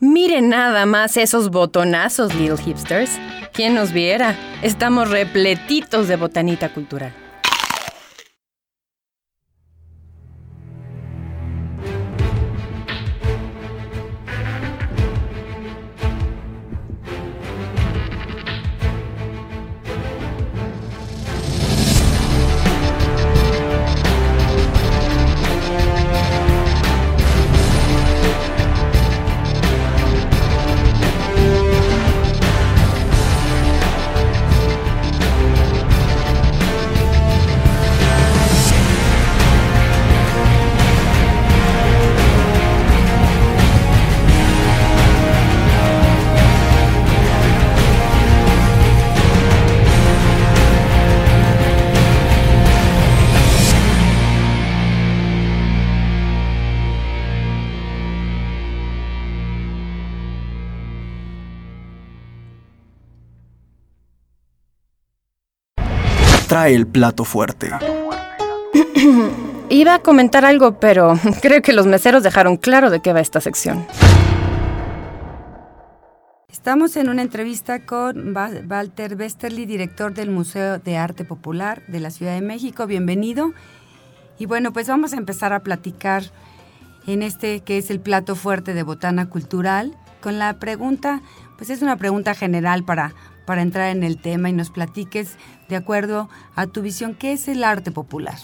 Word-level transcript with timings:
Miren 0.00 0.48
nada 0.48 0.86
más 0.86 1.16
esos 1.16 1.50
botonazos, 1.50 2.32
little 2.36 2.56
hipsters. 2.56 3.10
¿Quién 3.52 3.74
nos 3.74 3.92
viera? 3.92 4.36
Estamos 4.62 5.10
repletitos 5.10 6.06
de 6.06 6.14
botanita 6.14 6.72
cultural. 6.72 7.12
Trae 66.58 66.74
el 66.74 66.88
plato 66.88 67.24
fuerte. 67.24 67.70
Iba 69.70 69.94
a 69.94 69.98
comentar 70.00 70.44
algo, 70.44 70.80
pero 70.80 71.16
creo 71.40 71.62
que 71.62 71.72
los 71.72 71.86
meseros 71.86 72.24
dejaron 72.24 72.56
claro 72.56 72.90
de 72.90 73.00
qué 73.00 73.12
va 73.12 73.20
esta 73.20 73.40
sección. 73.40 73.86
Estamos 76.50 76.96
en 76.96 77.10
una 77.10 77.22
entrevista 77.22 77.86
con 77.86 78.34
Walter 78.34 79.14
Westerly, 79.14 79.66
director 79.66 80.12
del 80.12 80.30
Museo 80.30 80.80
de 80.80 80.96
Arte 80.96 81.24
Popular 81.24 81.84
de 81.86 82.00
la 82.00 82.10
Ciudad 82.10 82.34
de 82.34 82.40
México. 82.40 82.88
Bienvenido. 82.88 83.52
Y 84.36 84.46
bueno, 84.46 84.72
pues 84.72 84.88
vamos 84.88 85.12
a 85.12 85.16
empezar 85.16 85.52
a 85.52 85.60
platicar 85.60 86.24
en 87.06 87.22
este 87.22 87.60
que 87.60 87.78
es 87.78 87.88
el 87.90 88.00
plato 88.00 88.34
fuerte 88.34 88.74
de 88.74 88.82
Botana 88.82 89.30
Cultural, 89.30 89.96
con 90.20 90.40
la 90.40 90.58
pregunta, 90.58 91.22
pues 91.56 91.70
es 91.70 91.82
una 91.82 91.96
pregunta 91.96 92.34
general 92.34 92.84
para, 92.84 93.14
para 93.46 93.62
entrar 93.62 93.96
en 93.96 94.02
el 94.02 94.20
tema 94.20 94.50
y 94.50 94.52
nos 94.52 94.70
platiques 94.70 95.36
de 95.68 95.76
acuerdo 95.76 96.28
a 96.54 96.66
tu 96.66 96.82
visión, 96.82 97.14
¿qué 97.14 97.32
es 97.32 97.48
el 97.48 97.64
arte 97.64 97.90
popular? 97.90 98.36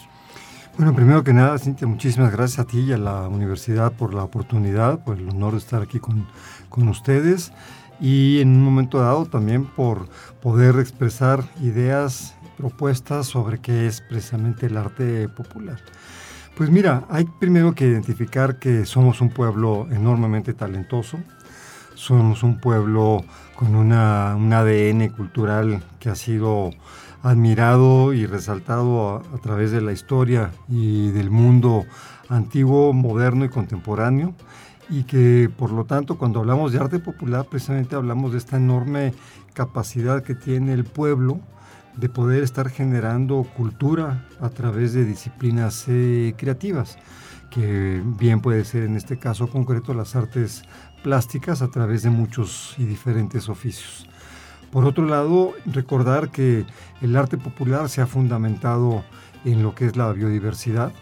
Bueno, 0.76 0.94
primero 0.94 1.22
que 1.22 1.32
nada, 1.32 1.56
Cintia, 1.58 1.86
muchísimas 1.86 2.32
gracias 2.32 2.58
a 2.58 2.64
ti 2.64 2.80
y 2.80 2.92
a 2.92 2.98
la 2.98 3.28
universidad 3.28 3.92
por 3.92 4.12
la 4.12 4.24
oportunidad, 4.24 5.04
por 5.04 5.18
el 5.18 5.28
honor 5.28 5.52
de 5.52 5.58
estar 5.58 5.82
aquí 5.82 6.00
con, 6.00 6.26
con 6.68 6.88
ustedes 6.88 7.52
y 8.00 8.40
en 8.40 8.48
un 8.48 8.62
momento 8.62 8.98
dado 8.98 9.26
también 9.26 9.66
por 9.66 10.08
poder 10.42 10.80
expresar 10.80 11.44
ideas, 11.60 12.34
propuestas 12.56 13.26
sobre 13.26 13.58
qué 13.58 13.86
es 13.86 14.00
precisamente 14.00 14.66
el 14.66 14.76
arte 14.76 15.28
popular. 15.28 15.78
Pues 16.56 16.70
mira, 16.70 17.04
hay 17.08 17.24
primero 17.24 17.74
que 17.74 17.86
identificar 17.86 18.58
que 18.58 18.84
somos 18.84 19.20
un 19.20 19.30
pueblo 19.30 19.88
enormemente 19.90 20.54
talentoso, 20.54 21.18
somos 21.94 22.42
un 22.42 22.58
pueblo 22.58 23.24
con 23.54 23.74
una, 23.74 24.34
un 24.36 24.52
ADN 24.52 25.08
cultural 25.10 25.82
que 26.00 26.10
ha 26.10 26.14
sido 26.14 26.70
admirado 27.24 28.12
y 28.12 28.26
resaltado 28.26 29.16
a, 29.16 29.38
través 29.38 29.70
de 29.70 29.80
la 29.80 29.92
historia 29.92 30.52
y 30.68 31.10
del 31.10 31.30
mundo 31.30 31.86
antiguo, 32.28 32.92
moderno 32.92 33.46
y 33.46 33.48
contemporáneo 33.48 34.34
y 34.90 35.04
que 35.04 35.50
por 35.56 35.72
lo 35.72 35.86
tanto 35.86 36.18
cuando 36.18 36.40
hablamos 36.40 36.72
de 36.72 36.80
arte 36.80 36.98
popular 36.98 37.46
precisamente 37.50 37.96
hablamos 37.96 38.32
de 38.32 38.38
esta 38.38 38.58
enorme 38.58 39.14
capacidad 39.54 40.22
que 40.22 40.34
tiene 40.34 40.74
el 40.74 40.84
pueblo 40.84 41.40
de 41.96 42.10
poder 42.10 42.42
estar 42.42 42.68
generando 42.68 43.42
cultura 43.56 44.26
a 44.40 44.50
través 44.50 44.92
de 44.92 45.06
disciplinas 45.06 45.86
eh, 45.88 46.34
creativas, 46.36 46.98
que 47.50 48.02
bien 48.04 48.40
puede 48.40 48.64
ser 48.66 48.82
en 48.82 48.96
este 48.96 49.18
caso 49.18 49.48
concreto 49.48 49.94
las 49.94 50.14
artes 50.14 50.64
plásticas 51.02 51.62
a 51.62 51.68
través 51.68 52.02
de 52.02 52.10
muchos 52.10 52.74
y 52.76 52.84
diferentes 52.84 53.48
oficios. 53.48 54.06
Por 54.74 54.86
otro 54.86 55.06
lado, 55.06 55.52
recordar 55.66 56.30
que 56.30 56.66
el 57.00 57.14
arte 57.14 57.38
popular 57.38 57.88
se 57.88 58.00
ha 58.00 58.08
fundamentado 58.08 59.04
en 59.44 59.62
lo 59.62 59.72
que 59.72 59.86
es 59.86 59.96
la 59.96 60.12
biodiversidad, 60.12 60.92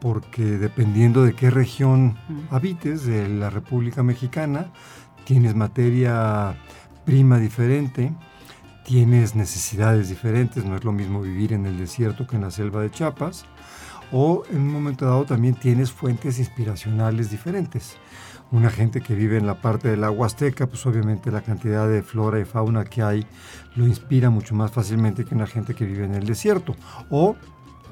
porque 0.00 0.42
dependiendo 0.42 1.22
de 1.22 1.34
qué 1.34 1.50
región 1.50 2.16
habites 2.50 3.04
de 3.04 3.28
la 3.28 3.50
República 3.50 4.02
Mexicana, 4.02 4.72
tienes 5.26 5.54
materia 5.54 6.56
prima 7.04 7.38
diferente, 7.38 8.10
tienes 8.86 9.34
necesidades 9.34 10.08
diferentes, 10.08 10.64
no 10.64 10.74
es 10.74 10.82
lo 10.82 10.92
mismo 10.92 11.20
vivir 11.20 11.52
en 11.52 11.66
el 11.66 11.76
desierto 11.76 12.26
que 12.26 12.36
en 12.36 12.42
la 12.42 12.50
selva 12.50 12.80
de 12.80 12.90
Chiapas, 12.90 13.44
o 14.12 14.44
en 14.50 14.62
un 14.62 14.72
momento 14.72 15.04
dado 15.04 15.26
también 15.26 15.56
tienes 15.56 15.92
fuentes 15.92 16.38
inspiracionales 16.38 17.30
diferentes 17.30 17.98
una 18.50 18.70
gente 18.70 19.00
que 19.00 19.14
vive 19.14 19.36
en 19.36 19.46
la 19.46 19.60
parte 19.60 19.88
de 19.88 19.96
la 19.96 20.10
Huasteca, 20.10 20.66
pues 20.66 20.84
obviamente 20.86 21.30
la 21.30 21.42
cantidad 21.42 21.88
de 21.88 22.02
flora 22.02 22.38
y 22.38 22.44
fauna 22.44 22.84
que 22.84 23.02
hay 23.02 23.26
lo 23.74 23.86
inspira 23.86 24.30
mucho 24.30 24.54
más 24.54 24.70
fácilmente 24.70 25.24
que 25.24 25.34
una 25.34 25.46
gente 25.46 25.74
que 25.74 25.84
vive 25.84 26.04
en 26.04 26.14
el 26.14 26.26
desierto. 26.26 26.76
O 27.10 27.36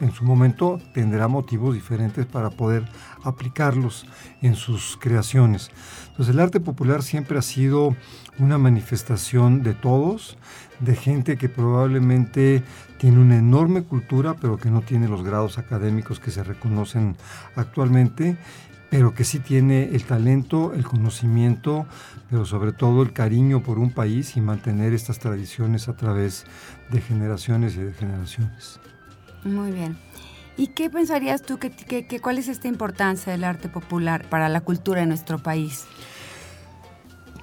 en 0.01 0.13
su 0.13 0.25
momento 0.25 0.81
tendrá 0.95 1.29
motivos 1.29 1.75
diferentes 1.75 2.27
para 2.27 2.51
poder 2.51 2.85
aplicarlos 3.23 4.07
en 4.41 4.55
sus 4.55 4.97
creaciones. 4.97 5.71
Entonces 6.09 6.35
el 6.35 6.41
arte 6.41 6.61
popular 6.61 7.03
siempre 7.03 7.39
ha 7.39 7.43
sido 7.43 7.95
una 8.39 8.59
manifestación 8.59 9.63
de 9.63 9.75
todos, 9.75 10.39
de 10.81 10.97
gente 10.97 11.37
que 11.37 11.49
probablemente 11.49 12.63
tiene 13.03 13.19
una 13.19 13.37
enorme 13.37 13.83
cultura, 13.83 14.37
pero 14.41 14.59
que 14.59 14.71
no 14.71 14.81
tiene 14.81 15.09
los 15.09 15.25
grados 15.25 15.59
académicos 15.59 16.21
que 16.21 16.31
se 16.31 16.45
reconocen 16.45 17.17
actualmente 17.57 18.37
pero 18.91 19.15
que 19.15 19.25
sí 19.25 19.39
tiene 19.39 19.85
el 19.95 20.05
talento, 20.05 20.75
el 20.75 20.85
conocimiento, 20.85 21.87
pero 22.29 22.45
sobre 22.45 22.73
todo 22.73 23.01
el 23.03 23.15
cariño 23.15 23.63
por 23.63 23.79
un 23.79 23.91
país 23.91 24.37
y 24.37 24.43
mantener 24.43 24.93
estas 24.93 25.19
tradiciones 25.19 25.89
a 25.89 25.97
través 25.97 26.45
de 26.91 27.01
generaciones 27.01 27.75
y 27.77 27.79
de 27.79 27.95
generaciones. 27.95 28.79
Muy 29.45 29.73
bien. 29.73 29.97
¿Y 30.59 30.67
qué 30.67 30.91
pensarías 30.91 31.41
tú 31.41 31.59
que, 31.59 32.21
cuál 32.21 32.37
es 32.37 32.49
esta 32.49 32.69
importancia 32.69 33.33
del 33.33 33.45
arte 33.45 33.71
popular 33.71 34.27
para 34.29 34.51
la 34.51 34.61
cultura 34.61 35.01
de 35.01 35.07
nuestro 35.07 35.39
país? 35.39 35.87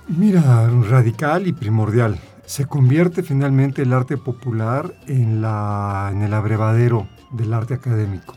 Mira, 0.07 0.69
radical 0.87 1.47
y 1.47 1.51
primordial. 1.51 2.19
Se 2.49 2.65
convierte 2.65 3.21
finalmente 3.21 3.83
el 3.83 3.93
arte 3.93 4.17
popular 4.17 4.95
en, 5.05 5.39
la, 5.39 6.09
en 6.11 6.23
el 6.23 6.33
abrevadero 6.33 7.07
del 7.29 7.53
arte 7.53 7.75
académico. 7.75 8.33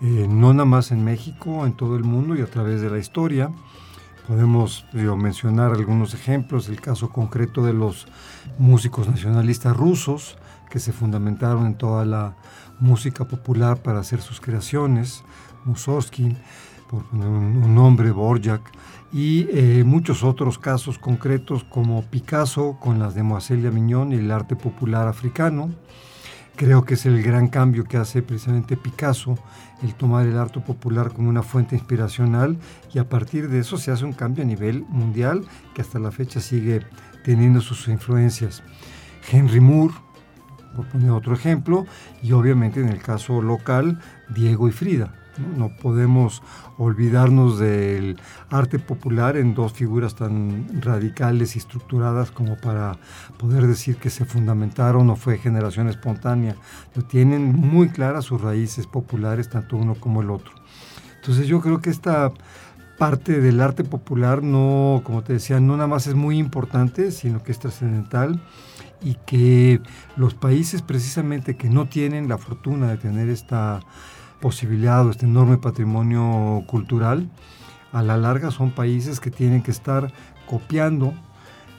Eh, 0.00 0.26
no 0.26 0.54
nada 0.54 0.64
más 0.64 0.92
en 0.92 1.04
México, 1.04 1.66
en 1.66 1.74
todo 1.74 1.96
el 1.96 2.04
mundo 2.04 2.34
y 2.34 2.40
a 2.40 2.46
través 2.46 2.80
de 2.80 2.88
la 2.88 2.96
historia. 2.96 3.50
Podemos 4.26 4.86
mencionar 4.94 5.72
algunos 5.72 6.14
ejemplos, 6.14 6.70
el 6.70 6.80
caso 6.80 7.10
concreto 7.10 7.62
de 7.62 7.74
los 7.74 8.06
músicos 8.58 9.10
nacionalistas 9.10 9.76
rusos 9.76 10.38
que 10.70 10.78
se 10.80 10.94
fundamentaron 10.94 11.66
en 11.66 11.74
toda 11.74 12.06
la 12.06 12.36
música 12.80 13.26
popular 13.26 13.82
para 13.82 14.00
hacer 14.00 14.22
sus 14.22 14.40
creaciones, 14.40 15.22
Mussorgsky, 15.66 16.34
por 16.90 17.04
poner 17.04 17.28
un, 17.28 17.74
nombre, 17.74 18.10
Borjak, 18.10 18.62
y 19.14 19.46
eh, 19.52 19.84
muchos 19.84 20.24
otros 20.24 20.58
casos 20.58 20.98
concretos 20.98 21.64
como 21.64 22.02
Picasso 22.02 22.76
con 22.78 22.98
las 22.98 23.14
de 23.14 23.22
Moiselle 23.22 23.70
Miñón 23.70 24.12
y 24.12 24.16
el 24.16 24.30
arte 24.30 24.56
popular 24.56 25.08
africano, 25.08 25.70
Creo 26.56 26.84
que 26.84 26.94
es 26.94 27.04
el 27.04 27.20
gran 27.20 27.48
cambio 27.48 27.82
que 27.82 27.96
hace 27.96 28.22
precisamente 28.22 28.76
Picasso, 28.76 29.36
el 29.82 29.94
tomar 29.94 30.24
el 30.24 30.38
arte 30.38 30.60
popular 30.60 31.12
como 31.12 31.28
una 31.28 31.42
fuente 31.42 31.74
inspiracional 31.74 32.58
y 32.92 33.00
a 33.00 33.08
partir 33.08 33.48
de 33.48 33.58
eso 33.58 33.76
se 33.76 33.90
hace 33.90 34.04
un 34.04 34.12
cambio 34.12 34.44
a 34.44 34.46
nivel 34.46 34.84
mundial 34.88 35.44
que 35.74 35.82
hasta 35.82 35.98
la 35.98 36.12
fecha 36.12 36.40
sigue 36.40 36.82
teniendo 37.24 37.60
sus 37.60 37.88
influencias. 37.88 38.62
Henry 39.32 39.58
Moore, 39.58 39.94
por 40.76 40.86
poner 40.86 41.10
otro 41.10 41.34
ejemplo, 41.34 41.86
y 42.22 42.30
obviamente 42.30 42.80
en 42.80 42.88
el 42.88 43.02
caso 43.02 43.42
local, 43.42 44.00
Diego 44.28 44.68
y 44.68 44.72
Frida. 44.72 45.12
No 45.56 45.70
podemos 45.76 46.42
olvidarnos 46.78 47.58
del 47.58 48.18
arte 48.50 48.78
popular 48.78 49.36
en 49.36 49.54
dos 49.54 49.72
figuras 49.72 50.14
tan 50.14 50.82
radicales 50.82 51.56
y 51.56 51.58
estructuradas 51.58 52.30
como 52.30 52.56
para 52.56 52.98
poder 53.38 53.66
decir 53.66 53.96
que 53.96 54.10
se 54.10 54.24
fundamentaron 54.24 55.10
o 55.10 55.16
fue 55.16 55.38
generación 55.38 55.88
espontánea. 55.88 56.56
Tienen 57.08 57.52
muy 57.52 57.88
claras 57.88 58.26
sus 58.26 58.40
raíces 58.40 58.86
populares, 58.86 59.48
tanto 59.48 59.76
uno 59.76 59.94
como 59.94 60.22
el 60.22 60.30
otro. 60.30 60.52
Entonces 61.16 61.46
yo 61.46 61.60
creo 61.60 61.80
que 61.80 61.90
esta 61.90 62.32
parte 62.98 63.40
del 63.40 63.60
arte 63.60 63.84
popular 63.84 64.42
no, 64.42 65.02
como 65.04 65.22
te 65.22 65.34
decía, 65.34 65.60
no 65.60 65.76
nada 65.76 65.88
más 65.88 66.06
es 66.06 66.14
muy 66.14 66.38
importante, 66.38 67.10
sino 67.10 67.42
que 67.42 67.52
es 67.52 67.58
trascendental 67.58 68.40
y 69.02 69.16
que 69.26 69.80
los 70.16 70.34
países 70.34 70.82
precisamente 70.82 71.56
que 71.56 71.68
no 71.68 71.86
tienen 71.86 72.28
la 72.28 72.38
fortuna 72.38 72.88
de 72.88 72.96
tener 72.96 73.28
esta 73.28 73.80
posibilidad 74.44 75.06
o 75.06 75.10
este 75.10 75.24
enorme 75.24 75.56
patrimonio 75.56 76.64
cultural, 76.66 77.30
a 77.92 78.02
la 78.02 78.18
larga 78.18 78.50
son 78.50 78.72
países 78.72 79.18
que 79.18 79.30
tienen 79.30 79.62
que 79.62 79.70
estar 79.70 80.12
copiando 80.44 81.14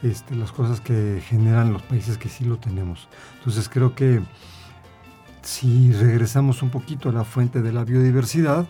este, 0.01 0.33
las 0.33 0.51
cosas 0.51 0.81
que 0.81 1.21
generan 1.23 1.71
los 1.71 1.83
países 1.83 2.17
que 2.17 2.27
sí 2.27 2.43
lo 2.43 2.57
tenemos. 2.57 3.07
Entonces 3.37 3.69
creo 3.69 3.93
que 3.93 4.19
si 5.43 5.91
regresamos 5.91 6.63
un 6.63 6.71
poquito 6.71 7.09
a 7.09 7.11
la 7.11 7.23
fuente 7.23 7.61
de 7.61 7.71
la 7.71 7.83
biodiversidad, 7.83 8.65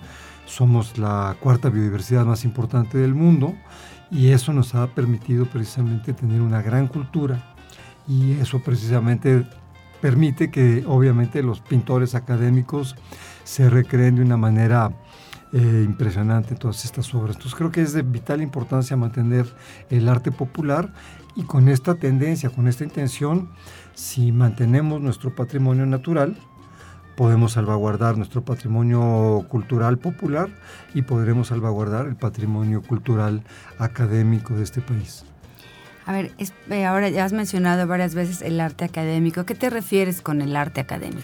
somos 0.45 0.97
la 0.97 1.37
cuarta 1.39 1.69
biodiversidad 1.69 2.25
más 2.25 2.43
importante 2.43 2.97
del 2.97 3.15
mundo 3.15 3.55
y 4.11 4.31
eso 4.31 4.51
nos 4.51 4.75
ha 4.75 4.87
permitido 4.87 5.45
precisamente 5.45 6.11
tener 6.11 6.41
una 6.41 6.61
gran 6.61 6.89
cultura 6.89 7.55
y 8.09 8.33
eso 8.33 8.59
precisamente 8.59 9.47
permite 10.01 10.51
que 10.51 10.83
obviamente 10.85 11.41
los 11.41 11.61
pintores 11.61 12.13
académicos 12.13 12.97
se 13.45 13.69
recreen 13.69 14.17
de 14.17 14.23
una 14.23 14.35
manera 14.35 14.91
eh, 15.53 15.83
impresionante 15.85 16.55
todas 16.55 16.83
estas 16.83 17.13
obras. 17.15 17.37
Entonces 17.37 17.55
creo 17.55 17.71
que 17.71 17.81
es 17.81 17.93
de 17.93 18.01
vital 18.01 18.41
importancia 18.41 18.97
mantener 18.97 19.45
el 19.89 20.09
arte 20.09 20.29
popular 20.31 20.91
y 21.35 21.43
con 21.43 21.69
esta 21.69 21.95
tendencia, 21.95 22.49
con 22.49 22.67
esta 22.67 22.83
intención, 22.83 23.49
si 23.93 24.33
mantenemos 24.33 24.99
nuestro 24.99 25.33
patrimonio 25.33 25.85
natural, 25.85 26.35
podemos 27.15 27.53
salvaguardar 27.53 28.17
nuestro 28.17 28.43
patrimonio 28.43 29.45
cultural 29.47 29.97
popular 29.97 30.49
y 30.93 31.03
podremos 31.03 31.47
salvaguardar 31.47 32.07
el 32.07 32.15
patrimonio 32.15 32.81
cultural 32.81 33.43
académico 33.79 34.55
de 34.55 34.63
este 34.63 34.81
país. 34.81 35.23
A 36.05 36.11
ver, 36.11 36.31
eh, 36.69 36.85
ahora 36.85 37.09
ya 37.09 37.23
has 37.23 37.33
mencionado 37.33 37.87
varias 37.87 38.13
veces 38.13 38.41
el 38.41 38.59
arte 38.59 38.85
académico. 38.85 39.45
¿Qué 39.45 39.55
te 39.55 39.69
refieres 39.69 40.21
con 40.21 40.41
el 40.41 40.55
arte 40.55 40.81
académico? 40.81 41.23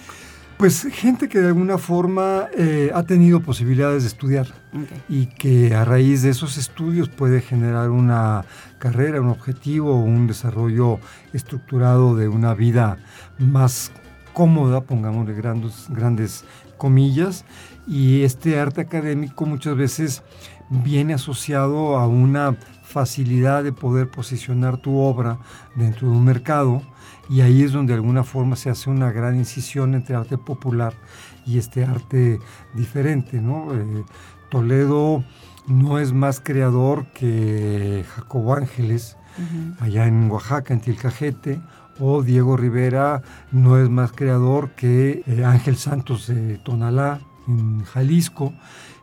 Pues 0.62 0.84
gente 0.92 1.28
que 1.28 1.40
de 1.40 1.48
alguna 1.48 1.80
forma 1.80 2.46
eh, 2.56 2.92
ha 2.94 3.02
tenido 3.02 3.40
posibilidades 3.40 4.04
de 4.04 4.10
estudiar 4.10 4.46
y 5.10 5.26
que 5.26 5.74
a 5.74 5.86
raíz 5.86 6.22
de 6.22 6.30
esos 6.30 6.56
estudios 6.56 7.10
puede 7.10 7.42
generar 7.42 7.90
una 7.90 8.46
carrera, 8.78 9.20
un 9.22 9.30
objetivo, 9.30 9.96
un 9.96 10.28
desarrollo 10.28 11.00
estructurado 11.34 12.16
de 12.16 12.28
una 12.28 12.54
vida 12.54 13.00
más 13.40 13.92
cómoda, 14.34 14.82
pongamos 14.82 15.26
de 15.26 15.34
grandes, 15.34 15.88
grandes 15.90 16.46
comillas, 16.78 17.44
y 17.88 18.22
este 18.22 18.60
arte 18.60 18.82
académico 18.82 19.48
muchas 19.48 19.76
veces 19.76 20.22
viene 20.70 21.16
asociado 21.16 21.98
a 21.98 22.06
una 22.06 22.56
facilidad 22.84 23.64
de 23.64 23.74
poder 23.74 24.12
posicionar 24.12 24.78
tu 24.78 25.00
obra 25.00 25.40
dentro 25.76 26.12
de 26.12 26.18
un 26.18 26.24
mercado 26.24 26.84
y 27.32 27.40
ahí 27.40 27.64
es 27.64 27.72
donde 27.72 27.94
de 27.94 28.00
alguna 28.00 28.26
forma 28.26 28.58
se 28.58 28.70
hace 28.70 28.90
una 28.90 29.10
gran 29.14 29.38
incisión 29.38 29.94
entre 29.94 30.16
arte 30.16 30.38
popular 30.38 30.94
y 31.46 31.58
este 31.58 31.86
arte 31.86 32.40
diferente. 32.74 33.40
¿no? 33.40 33.74
Eh, 33.74 34.04
Toledo 34.50 35.24
no 35.66 35.98
es 35.98 36.12
más 36.12 36.42
creador 36.42 37.06
que 37.14 38.04
Jacobo 38.16 38.54
Ángeles, 38.54 39.16
allá 39.80 40.08
en 40.08 40.30
Oaxaca, 40.30 40.74
en 40.74 40.82
Tilcajete, 40.82 41.62
o 42.02 42.22
Diego 42.22 42.58
Rivera 42.58 43.22
no 43.52 43.78
es 43.78 43.90
más 43.90 44.12
creador 44.12 44.72
que 44.72 45.24
eh, 45.26 45.46
Ángel 45.46 45.78
Santos 45.78 46.28
de 46.28 46.58
Tonalá, 46.58 47.22
en 47.48 47.84
Jalisco. 47.86 48.54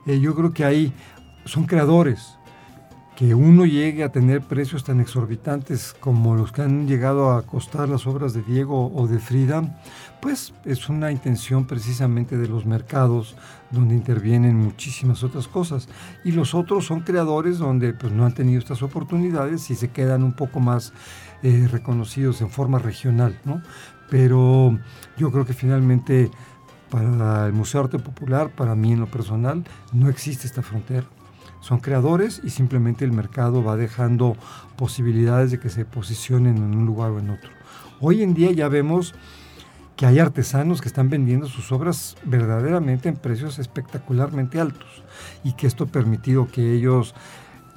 Eh, 0.05 0.21
yo 0.21 0.35
creo 0.35 0.53
que 0.53 0.67
ahí 0.67 0.93
son 1.47 1.65
creadores, 1.65 2.38
que 3.19 3.35
uno 3.35 3.67
llegue 3.67 4.05
a 4.05 4.13
tener 4.13 4.43
precios 4.43 4.85
tan 4.85 5.01
exorbitantes 5.01 5.93
como 5.99 6.37
los 6.37 6.53
que 6.53 6.63
han 6.63 6.87
llegado 6.87 7.33
a 7.33 7.43
costar 7.43 7.89
las 7.89 8.07
obras 8.07 8.33
de 8.33 8.43
Diego 8.43 8.93
o 8.95 9.09
de 9.09 9.19
Frida, 9.19 9.77
pues 10.23 10.55
es 10.65 10.89
una 10.89 11.11
intención 11.11 11.67
precisamente 11.67 12.39
de 12.39 12.47
los 12.47 12.65
mercados 12.65 13.35
donde 13.73 13.97
intervienen 13.97 14.57
muchísimas 14.57 15.25
otras 15.25 15.49
cosas. 15.49 15.89
Y 16.25 16.31
los 16.31 16.55
otros 16.55 16.87
son 16.87 17.01
creadores 17.01 17.59
donde 17.59 17.93
pues, 17.93 18.13
no 18.13 18.25
han 18.25 18.35
tenido 18.35 18.61
estas 18.61 18.85
oportunidades 18.85 19.69
y 19.69 19.75
se 19.75 19.91
quedan 19.91 20.23
un 20.23 20.35
poco 20.35 20.61
más 20.61 20.93
eh, 21.43 21.67
reconocidos 21.69 22.41
en 22.41 22.51
forma 22.51 22.79
regional. 22.79 23.37
¿no? 23.45 23.63
Pero 24.11 24.79
yo 25.17 25.33
creo 25.33 25.45
que 25.45 25.55
finalmente 25.55 26.31
para 26.89 27.49
el 27.49 27.53
Museo 27.53 27.81
de 27.81 27.87
Arte 27.87 27.99
Popular, 27.99 28.51
para 28.55 28.77
mí 28.77 28.93
en 28.93 29.01
lo 29.01 29.11
personal, 29.11 29.65
no 29.93 30.09
existe 30.09 30.47
esta 30.47 30.63
frontera 30.63 31.09
son 31.61 31.81
creadores 31.81 32.41
y 32.45 32.51
simplemente 32.51 33.05
el 33.05 33.13
mercado 33.13 33.63
va 33.63 33.77
dejando 33.77 34.37
posibilidades 34.77 35.51
de 35.51 35.59
que 35.59 35.71
se 35.71 35.85
posicionen 35.85 36.57
en 36.57 36.77
un 36.77 36.87
lugar 36.87 37.11
o 37.11 37.19
en 37.19 37.31
otro. 37.31 37.51
Hoy 38.01 38.23
en 38.23 38.35
día 38.35 38.53
ya 38.53 38.69
vemos 38.69 39.15
que 39.97 40.07
hay 40.07 40.21
artesanos 40.21 40.81
que 40.81 40.87
están 40.87 41.11
vendiendo 41.11 41.49
sus 41.49 41.73
obras 41.73 42.17
verdaderamente 42.25 43.09
en 43.09 43.17
precios 43.17 43.59
espectacularmente 43.59 44.61
altos 44.61 45.03
y 45.43 45.55
que 45.55 45.67
esto 45.67 45.85
ha 45.85 45.89
permitido 45.89 46.47
que 46.47 46.73
ellos 46.73 47.17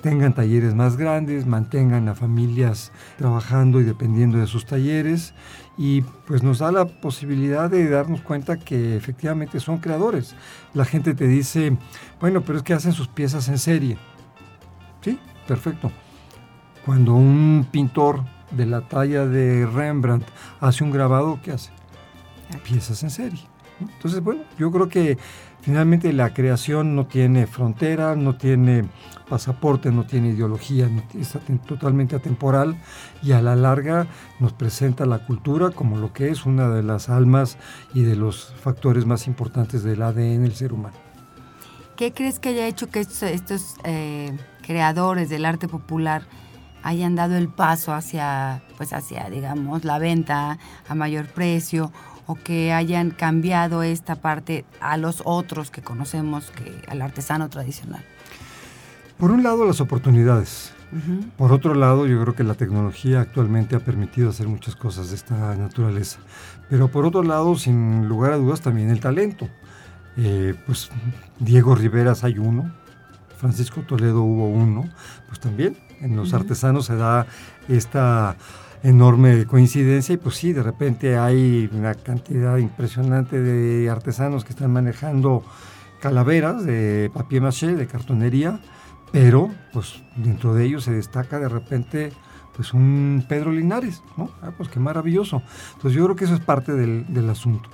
tengan 0.01 0.33
talleres 0.33 0.75
más 0.75 0.97
grandes, 0.97 1.45
mantengan 1.45 2.09
a 2.09 2.15
familias 2.15 2.91
trabajando 3.17 3.79
y 3.79 3.83
dependiendo 3.83 4.37
de 4.37 4.47
sus 4.47 4.65
talleres 4.65 5.33
y 5.77 6.01
pues 6.01 6.43
nos 6.43 6.59
da 6.59 6.71
la 6.71 6.85
posibilidad 6.85 7.69
de 7.69 7.89
darnos 7.89 8.21
cuenta 8.21 8.57
que 8.57 8.95
efectivamente 8.95 9.59
son 9.59 9.77
creadores. 9.77 10.35
La 10.73 10.85
gente 10.85 11.13
te 11.13 11.27
dice, 11.27 11.77
bueno, 12.19 12.41
pero 12.41 12.57
es 12.57 12.63
que 12.63 12.73
hacen 12.73 12.91
sus 12.91 13.07
piezas 13.07 13.47
en 13.47 13.57
serie. 13.57 13.97
Sí, 15.01 15.19
perfecto. 15.47 15.91
Cuando 16.85 17.13
un 17.13 17.67
pintor 17.71 18.23
de 18.51 18.65
la 18.65 18.81
talla 18.81 19.25
de 19.25 19.65
Rembrandt 19.65 20.27
hace 20.59 20.83
un 20.83 20.91
grabado, 20.91 21.39
¿qué 21.41 21.51
hace? 21.51 21.71
Piezas 22.63 23.01
en 23.03 23.09
serie. 23.09 23.41
Entonces, 23.79 24.21
bueno, 24.21 24.43
yo 24.57 24.71
creo 24.71 24.89
que 24.89 25.17
finalmente 25.61 26.11
la 26.13 26.33
creación 26.33 26.95
no 26.95 27.05
tiene 27.07 27.47
frontera, 27.47 28.15
no 28.15 28.35
tiene 28.35 28.85
pasaporte, 29.29 29.91
no 29.91 30.05
tiene 30.05 30.29
ideología, 30.29 30.89
es 31.17 31.37
totalmente 31.65 32.15
atemporal 32.15 32.75
y 33.21 33.31
a 33.31 33.41
la 33.41 33.55
larga 33.55 34.07
nos 34.39 34.53
presenta 34.53 35.05
la 35.05 35.25
cultura 35.25 35.71
como 35.71 35.97
lo 35.97 36.11
que 36.11 36.29
es 36.29 36.45
una 36.45 36.69
de 36.69 36.83
las 36.83 37.09
almas 37.09 37.57
y 37.93 38.03
de 38.03 38.15
los 38.15 38.53
factores 38.61 39.05
más 39.05 39.27
importantes 39.27 39.83
del 39.83 40.01
ADN 40.01 40.43
del 40.43 40.53
ser 40.53 40.73
humano. 40.73 40.95
¿Qué 41.95 42.13
crees 42.13 42.39
que 42.39 42.49
haya 42.49 42.67
hecho 42.67 42.89
que 42.89 42.99
estos, 42.99 43.75
eh, 43.83 44.35
creadores 44.63 45.29
del 45.29 45.45
arte 45.45 45.67
popular 45.67 46.23
hayan 46.83 47.15
dado 47.15 47.37
el 47.37 47.47
paso 47.47 47.93
hacia, 47.93 48.63
pues 48.77 48.91
hacia, 48.91 49.29
digamos, 49.29 49.83
la 49.83 49.99
venta 49.99 50.57
a 50.87 50.95
mayor 50.95 51.27
precio 51.27 51.91
o 52.31 52.37
que 52.41 52.71
hayan 52.71 53.11
cambiado 53.11 53.83
esta 53.83 54.15
parte 54.15 54.63
a 54.79 54.95
los 54.95 55.21
otros 55.25 55.69
que 55.69 55.81
conocemos, 55.81 56.49
que 56.51 56.81
al 56.87 57.01
artesano 57.01 57.49
tradicional? 57.49 58.03
Por 59.17 59.31
un 59.31 59.43
lado, 59.43 59.65
las 59.65 59.81
oportunidades. 59.81 60.73
Por 61.37 61.53
otro 61.53 61.73
lado, 61.73 62.05
yo 62.05 62.21
creo 62.21 62.35
que 62.35 62.43
la 62.43 62.55
tecnología 62.55 63.21
actualmente 63.21 63.75
ha 63.75 63.79
permitido 63.79 64.29
hacer 64.29 64.47
muchas 64.47 64.75
cosas 64.75 65.09
de 65.09 65.15
esta 65.15 65.55
naturaleza. 65.55 66.19
Pero 66.69 66.89
por 66.89 67.05
otro 67.05 67.23
lado, 67.23 67.55
sin 67.55 68.07
lugar 68.07 68.33
a 68.33 68.37
dudas, 68.37 68.61
también 68.61 68.89
el 68.89 68.99
talento. 68.99 69.47
Eh, 70.17 70.53
pues 70.65 70.89
Diego 71.39 71.75
Rivera 71.75 72.13
hay 72.21 72.37
uno, 72.37 72.73
Francisco 73.37 73.81
Toledo 73.81 74.21
hubo 74.21 74.47
uno, 74.49 74.89
pues 75.27 75.39
también 75.39 75.77
en 76.01 76.15
los 76.15 76.33
artesanos 76.33 76.85
se 76.85 76.95
da 76.95 77.25
esta 77.69 78.35
enorme 78.83 79.45
coincidencia 79.45 80.13
y 80.13 80.17
pues 80.17 80.35
sí, 80.35 80.53
de 80.53 80.63
repente 80.63 81.17
hay 81.17 81.69
una 81.73 81.93
cantidad 81.93 82.57
impresionante 82.57 83.39
de 83.39 83.89
artesanos 83.89 84.43
que 84.43 84.51
están 84.51 84.71
manejando 84.71 85.43
calaveras 85.99 86.65
de 86.65 87.11
papier 87.13 87.41
maché, 87.41 87.75
de 87.75 87.87
cartonería, 87.87 88.59
pero 89.11 89.49
pues 89.71 90.01
dentro 90.15 90.53
de 90.53 90.65
ellos 90.65 90.83
se 90.83 90.91
destaca 90.91 91.39
de 91.39 91.49
repente 91.49 92.11
pues 92.55 92.73
un 92.73 93.25
Pedro 93.27 93.51
Linares, 93.51 94.03
¿no? 94.17 94.29
Ah, 94.41 94.51
pues 94.55 94.69
qué 94.69 94.79
maravilloso. 94.79 95.41
Entonces 95.73 95.97
yo 95.97 96.03
creo 96.05 96.15
que 96.15 96.25
eso 96.25 96.33
es 96.33 96.41
parte 96.41 96.73
del, 96.73 97.29
asunto. 97.29 97.69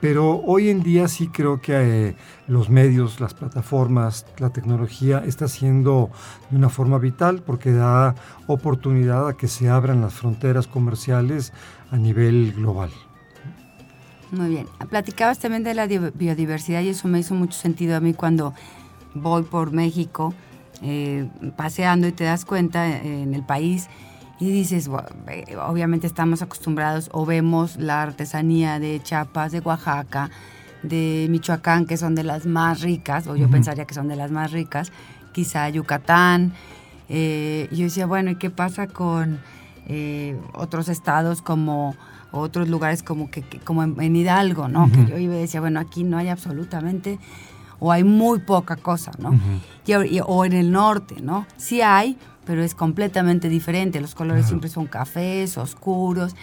Pero 0.00 0.40
hoy 0.44 0.70
en 0.70 0.82
día 0.82 1.08
sí 1.08 1.28
creo 1.28 1.60
que 1.60 1.72
eh, 2.08 2.16
los 2.46 2.70
medios, 2.70 3.20
las 3.20 3.34
plataformas, 3.34 4.26
la 4.38 4.50
tecnología 4.50 5.22
está 5.26 5.48
siendo 5.48 6.10
de 6.50 6.56
una 6.56 6.68
forma 6.68 6.98
vital 6.98 7.42
porque 7.44 7.72
da 7.72 8.14
oportunidad 8.46 9.26
a 9.28 9.36
que 9.36 9.48
se 9.48 9.68
abran 9.68 10.00
las 10.00 10.14
fronteras 10.14 10.68
comerciales 10.68 11.52
a 11.90 11.96
nivel 11.96 12.52
global. 12.52 12.90
Muy 14.30 14.48
bien. 14.50 14.66
Platicabas 14.88 15.38
también 15.38 15.64
de 15.64 15.74
la 15.74 15.86
biodiversidad 15.86 16.82
y 16.82 16.90
eso 16.90 17.08
me 17.08 17.18
hizo 17.18 17.34
mucho 17.34 17.58
sentido 17.58 17.96
a 17.96 18.00
mí 18.00 18.14
cuando 18.14 18.54
voy 19.14 19.42
por 19.42 19.72
México 19.72 20.34
eh, 20.82 21.28
paseando 21.56 22.06
y 22.06 22.12
te 22.12 22.24
das 22.24 22.44
cuenta 22.44 22.88
eh, 22.88 23.22
en 23.22 23.34
el 23.34 23.42
país 23.42 23.88
y 24.40 24.50
dices, 24.50 24.88
eh, 25.28 25.56
obviamente 25.56 26.06
estamos 26.06 26.42
acostumbrados 26.42 27.10
o 27.12 27.26
vemos 27.26 27.76
la 27.76 28.02
artesanía 28.02 28.78
de 28.78 29.00
Chiapas, 29.02 29.52
de 29.52 29.60
Oaxaca, 29.60 30.30
de 30.82 31.26
Michoacán, 31.28 31.86
que 31.86 31.96
son 31.96 32.14
de 32.14 32.22
las 32.22 32.46
más 32.46 32.80
ricas, 32.80 33.26
o 33.26 33.34
yo 33.34 33.50
pensaría 33.50 33.84
que 33.84 33.94
son 33.94 34.06
de 34.06 34.14
las 34.14 34.30
más 34.30 34.52
ricas, 34.52 34.92
quizá 35.32 35.68
Yucatán. 35.68 36.52
Eh, 37.08 37.68
yo 37.72 37.84
decía, 37.84 38.06
bueno, 38.06 38.30
¿y 38.30 38.36
qué 38.36 38.50
pasa 38.50 38.86
con 38.86 39.40
eh, 39.86 40.38
otros 40.54 40.88
estados 40.88 41.42
como 41.42 41.96
otros 42.30 42.68
lugares 42.68 43.02
como 43.02 43.30
que, 43.30 43.42
como 43.64 43.82
en, 43.82 44.14
Hidalgo, 44.16 44.68
¿no? 44.68 44.90
Que 44.92 45.06
yo 45.06 45.18
iba 45.18 45.34
y 45.34 45.38
decía, 45.38 45.60
bueno, 45.60 45.80
aquí 45.80 46.04
no 46.04 46.18
hay 46.18 46.28
absolutamente 46.28 47.18
o 47.80 47.90
hay 47.90 48.04
muy 48.04 48.40
poca 48.40 48.76
cosa, 48.76 49.12
¿no? 49.18 49.38
o 50.26 50.44
en 50.44 50.52
el 50.52 50.70
norte, 50.70 51.16
¿no? 51.22 51.46
Sí 51.56 51.80
hay, 51.80 52.18
pero 52.48 52.64
es 52.64 52.74
completamente 52.74 53.50
diferente. 53.50 54.00
Los 54.00 54.14
colores 54.14 54.46
siempre 54.46 54.70
son 54.70 54.86
cafés, 54.86 55.58
oscuros. 55.58 56.34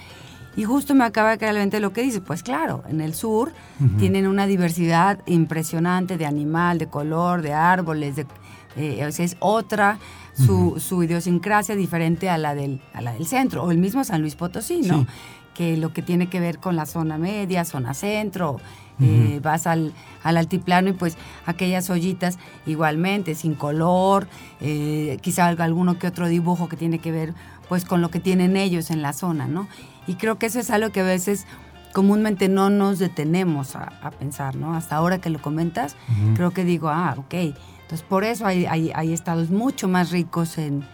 Y 0.56 0.64
justo 0.64 0.94
me 0.94 1.04
acaba 1.04 1.32
de 1.32 1.40
caer 1.40 1.56
la 1.56 1.62
mente 1.62 1.80
lo 1.80 1.94
que 1.94 2.04
dice. 2.04 2.22
Pues 2.22 2.44
claro, 2.44 2.84
en 2.88 3.02
el 3.02 3.16
sur 3.16 3.52
tienen 3.98 4.28
una 4.28 4.46
diversidad 4.46 5.18
impresionante 5.26 6.20
de 6.20 6.28
animal, 6.28 6.78
de 6.78 6.86
color, 6.86 7.42
de 7.42 7.54
árboles, 7.54 8.16
de, 8.16 8.28
eh, 8.76 9.04
o 9.04 9.12
sea, 9.12 9.26
es 9.26 9.36
otra 9.40 9.98
su, 10.34 10.80
su, 10.80 11.02
idiosincrasia 11.02 11.76
diferente 11.76 12.30
a 12.30 12.38
la, 12.38 12.54
del, 12.54 12.82
a 12.94 13.02
la 13.02 13.14
del 13.14 13.26
centro, 13.26 13.64
o 13.64 13.72
el 13.72 13.80
mismo 13.80 14.04
San 14.04 14.22
Luis 14.22 14.36
Potosí, 14.36 14.82
¿no? 14.82 15.08
Que 15.56 15.76
lo 15.76 15.92
que 15.92 16.04
tiene 16.04 16.30
que 16.30 16.40
ver 16.40 16.60
con 16.60 16.76
la 16.76 16.86
zona 16.86 17.18
media, 17.18 17.66
zona 17.66 17.96
centro, 17.96 18.58
eh, 19.02 19.40
vas 19.44 19.68
al, 19.68 19.94
al, 20.24 20.38
altiplano 20.38 20.90
y 20.90 20.94
pues 20.94 21.18
aquellas 21.46 21.90
ollitas 21.90 22.38
igualmente, 22.66 23.36
sin 23.36 23.56
color, 23.56 24.28
eh, 24.62 25.18
quizá 25.22 25.48
alguno 25.48 26.00
que 26.00 26.08
otro 26.08 26.28
dibujo 26.28 26.70
que 26.70 26.78
tiene 26.78 27.00
que 27.00 27.12
ver 27.12 27.34
pues 27.68 27.84
con 27.84 28.02
lo 28.02 28.10
que 28.10 28.20
tienen 28.20 28.56
ellos 28.58 28.92
en 28.92 29.02
la 29.02 29.14
zona, 29.14 29.48
¿no? 29.48 29.68
Y 30.08 30.16
creo 30.16 30.38
que 30.38 30.46
eso 30.46 30.60
es 30.60 30.70
algo 30.70 30.92
que 30.92 31.02
a 31.02 31.04
veces 31.04 31.46
comúnmente 31.94 32.48
no 32.48 32.70
nos 32.70 33.00
detenemos 33.00 33.76
a, 33.76 34.12
pensar, 34.20 34.56
¿no? 34.56 34.76
Hasta 34.76 34.96
ahora 34.96 35.20
que 35.20 35.30
lo 35.30 35.42
comentas, 35.42 35.96
creo 36.36 36.52
que 36.52 36.64
digo, 36.64 36.90
ah, 36.90 37.16
ok. 37.18 37.34
Entonces 37.34 38.02
por 38.08 38.24
eso 38.24 38.46
hay, 38.46 38.66
hay, 38.66 39.14
estados 39.14 39.50
mucho 39.50 39.88
más 39.88 40.12
ricos 40.12 40.58
en, 40.58 40.86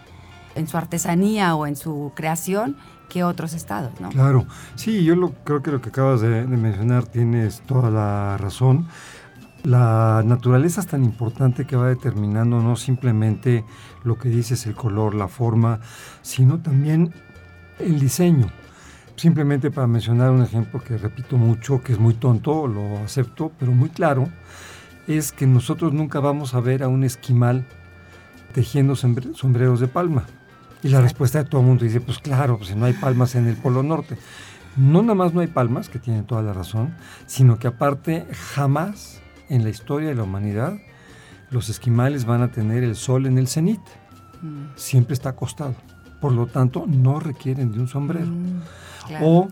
en 0.55 0.67
su 0.67 0.77
artesanía 0.77 1.55
o 1.55 1.65
en 1.65 1.75
su 1.75 2.11
creación 2.15 2.77
que 3.11 3.25
otros 3.25 3.53
estados, 3.53 3.99
¿no? 3.99 4.09
Claro, 4.09 4.45
sí, 4.75 5.03
yo 5.03 5.17
lo, 5.17 5.33
creo 5.43 5.61
que 5.61 5.71
lo 5.71 5.81
que 5.81 5.89
acabas 5.89 6.21
de, 6.21 6.47
mencionar 6.47 7.05
tienes 7.05 7.61
toda 7.61 7.91
la 7.91 8.37
razón. 8.37 8.87
La 9.63 10.23
naturaleza 10.25 10.79
es 10.79 10.87
tan 10.87 11.03
importante 11.03 11.65
que 11.65 11.75
va 11.75 11.89
determinando 11.89 12.61
no 12.61 12.77
simplemente 12.77 13.65
lo 14.05 14.17
que 14.17 14.29
dices, 14.29 14.65
el 14.65 14.75
color, 14.75 15.13
la 15.13 15.27
forma, 15.27 15.81
sino 16.21 16.59
también 16.59 17.13
el 17.79 17.99
diseño. 17.99 18.49
Simplemente 19.17 19.71
para 19.71 19.87
mencionar 19.87 20.31
un 20.31 20.41
ejemplo 20.41 20.81
que 20.81 20.97
repito 20.97 21.35
mucho, 21.35 21.83
que 21.83 21.91
es 21.91 21.99
muy 21.99 22.13
tonto, 22.13 22.65
lo 22.65 22.97
acepto, 22.99 23.51
pero 23.59 23.73
muy 23.73 23.89
claro, 23.89 24.29
es 25.07 25.33
que 25.33 25.45
nosotros 25.45 25.91
nunca 25.91 26.21
vamos 26.21 26.53
a 26.53 26.61
ver 26.61 26.81
a 26.81 26.87
un 26.87 27.03
esquimal 27.03 27.65
tejiendo 28.53 28.95
sombreros 28.95 29.81
de 29.81 29.87
palma. 29.89 30.23
Y 30.83 30.89
la 30.89 31.01
respuesta 31.01 31.43
de 31.43 31.49
todo 31.49 31.61
el 31.61 31.67
mundo 31.67 31.85
dice, 31.85 32.01
pues 32.01 32.19
claro, 32.19 32.57
pues 32.57 32.75
no 32.75 32.85
hay 32.85 32.93
palmas 32.93 33.35
en 33.35 33.47
el 33.47 33.55
Polo 33.55 33.83
Norte. 33.83 34.17
No 34.77 35.01
nada 35.01 35.15
más 35.15 35.33
no 35.33 35.41
hay 35.41 35.47
palmas, 35.47 35.89
que 35.89 35.99
tienen 35.99 36.25
toda 36.25 36.41
la 36.41 36.53
razón, 36.53 36.95
sino 37.27 37.59
que 37.59 37.67
aparte 37.67 38.25
jamás 38.53 39.21
en 39.49 39.63
la 39.63 39.69
historia 39.69 40.09
de 40.09 40.15
la 40.15 40.23
humanidad 40.23 40.77
los 41.49 41.69
esquimales 41.69 42.25
van 42.25 42.41
a 42.41 42.51
tener 42.51 42.83
el 42.83 42.95
sol 42.95 43.25
en 43.25 43.37
el 43.37 43.47
cenit. 43.47 43.81
Mm. 44.41 44.75
Siempre 44.75 45.13
está 45.13 45.29
acostado. 45.29 45.75
Por 46.21 46.31
lo 46.31 46.47
tanto, 46.47 46.85
no 46.87 47.19
requieren 47.19 47.71
de 47.71 47.79
un 47.79 47.87
sombrero. 47.87 48.27
Mm, 48.27 48.61
o 49.21 49.49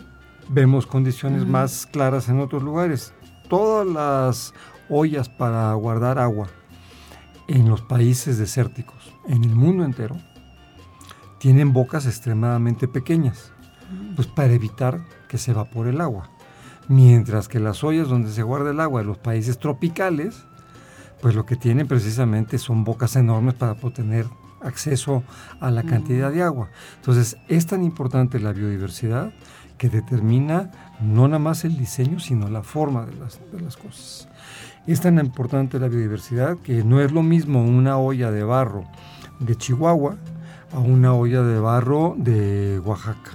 vemos 0.50 0.88
condiciones 0.88 1.46
mm. 1.46 1.50
más 1.50 1.86
claras 1.86 2.30
en 2.30 2.40
otros 2.40 2.64
lugares. 2.64 3.14
Todas 3.50 3.86
las 3.86 4.54
ollas 4.90 5.30
para 5.30 5.74
guardar 5.74 6.18
agua 6.18 6.48
en 7.48 7.68
los 7.68 7.82
países 7.82 8.38
desérticos, 8.38 9.14
en 9.28 9.44
el 9.44 9.56
mundo 9.56 9.84
entero, 9.84 10.18
tienen 11.40 11.74
bocas 11.74 12.06
extremadamente 12.06 12.88
pequeñas, 12.88 13.52
pues 14.16 14.28
para 14.28 14.54
evitar 14.54 15.02
que 15.28 15.38
se 15.38 15.52
evapore 15.52 15.90
el 15.90 16.02
agua. 16.02 16.30
Mientras 16.88 17.48
que 17.48 17.60
las 17.60 17.84
ollas 17.84 18.10
donde 18.10 18.32
se 18.32 18.44
guarda 18.44 18.72
el 18.72 18.80
agua 18.80 19.02
en 19.02 19.08
los 19.08 19.18
países 19.18 19.58
tropicales, 19.58 20.46
pues 21.22 21.36
lo 21.36 21.46
que 21.46 21.56
tienen 21.56 21.88
precisamente 21.88 22.58
son 22.58 22.84
bocas 22.84 23.16
enormes 23.16 23.54
para 23.56 23.76
poder 23.76 23.96
tener 23.96 24.26
acceso 24.62 25.24
a 25.60 25.72
la 25.72 25.84
cantidad 25.84 26.32
de 26.32 26.44
agua. 26.44 26.70
Entonces, 26.98 27.38
es 27.48 27.66
tan 27.66 27.84
importante 27.84 28.40
la 28.40 28.52
biodiversidad 28.52 29.32
que 29.78 29.90
determina 29.90 30.72
no 31.00 31.28
nada 31.28 31.40
más 31.40 31.64
el 31.64 31.78
diseño, 31.78 32.20
sino 32.20 32.50
la 32.50 32.64
forma 32.64 33.06
de 33.06 33.16
las, 33.16 33.40
de 33.52 33.62
las 33.62 33.78
cosas. 33.78 34.28
Es 34.88 35.02
tan 35.02 35.20
importante 35.20 35.80
la 35.80 35.88
biodiversidad 35.88 36.58
que 36.58 36.84
no 36.84 37.00
es 37.00 37.12
lo 37.12 37.24
mismo 37.24 37.64
una 37.64 37.98
olla 37.98 38.32
de 38.32 38.44
barro 38.44 38.86
de 39.40 39.56
Chihuahua 39.56 40.18
a 40.72 40.80
una 40.80 41.14
olla 41.14 41.42
de 41.44 41.60
barro 41.60 42.16
de 42.18 42.80
Oaxaca. 42.80 43.32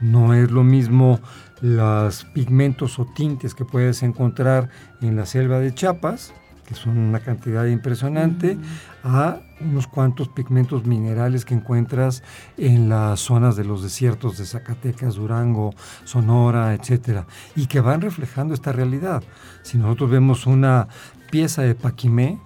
No 0.00 0.34
es 0.34 0.50
lo 0.50 0.64
mismo 0.64 1.20
los 1.60 2.24
pigmentos 2.24 2.98
o 2.98 3.06
tintes 3.06 3.54
que 3.54 3.64
puedes 3.64 4.02
encontrar 4.02 4.68
en 5.00 5.16
la 5.16 5.26
selva 5.26 5.60
de 5.60 5.72
Chiapas, 5.72 6.32
que 6.66 6.74
son 6.74 6.98
una 6.98 7.20
cantidad 7.20 7.66
impresionante, 7.66 8.58
a 9.04 9.40
unos 9.60 9.86
cuantos 9.86 10.28
pigmentos 10.28 10.84
minerales 10.84 11.44
que 11.44 11.54
encuentras 11.54 12.22
en 12.56 12.88
las 12.88 13.20
zonas 13.20 13.56
de 13.56 13.64
los 13.64 13.82
desiertos 13.82 14.38
de 14.38 14.46
Zacatecas, 14.46 15.14
Durango, 15.14 15.74
Sonora, 16.04 16.74
etcétera, 16.74 17.26
y 17.54 17.66
que 17.66 17.80
van 17.80 18.00
reflejando 18.00 18.54
esta 18.54 18.72
realidad. 18.72 19.22
Si 19.62 19.78
nosotros 19.78 20.10
vemos 20.10 20.46
una 20.46 20.88
pieza 21.30 21.62
de 21.62 21.74
paquimé, 21.74 22.40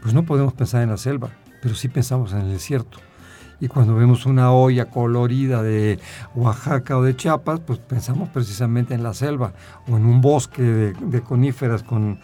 pues 0.00 0.14
no 0.14 0.24
podemos 0.24 0.54
pensar 0.54 0.82
en 0.82 0.90
la 0.90 0.96
selva, 0.96 1.30
pero 1.60 1.74
sí 1.74 1.88
pensamos 1.88 2.32
en 2.32 2.38
el 2.38 2.50
desierto. 2.50 2.98
Y 3.60 3.68
cuando 3.68 3.94
vemos 3.94 4.26
una 4.26 4.52
olla 4.52 4.86
colorida 4.86 5.62
de 5.62 5.98
Oaxaca 6.34 6.96
o 6.96 7.02
de 7.02 7.16
Chiapas, 7.16 7.60
pues 7.60 7.78
pensamos 7.78 8.28
precisamente 8.28 8.94
en 8.94 9.02
la 9.02 9.14
selva 9.14 9.52
o 9.88 9.96
en 9.96 10.04
un 10.04 10.20
bosque 10.20 10.62
de, 10.62 11.20
coníferas 11.22 11.82
con 11.82 12.20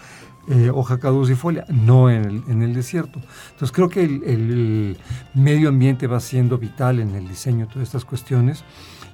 eh, 0.49 0.71
hoja 0.71 0.99
caducifolia, 0.99 1.64
no 1.69 2.11
en 2.11 2.45
el, 2.62 2.75
desierto. 2.75 3.21
Entonces 3.53 3.73
creo 3.73 3.88
que 3.88 4.05
el, 4.05 4.23
el, 4.25 4.97
medio 5.35 5.71
ambiente 5.71 6.07
va 6.07 6.21
siendo 6.21 6.59
vital 6.59 7.00
en 7.00 7.14
el 7.14 7.26
diseño 7.26 7.67
de 7.67 7.73
todas 7.73 7.88
estas 7.88 8.05
cuestiones 8.05 8.64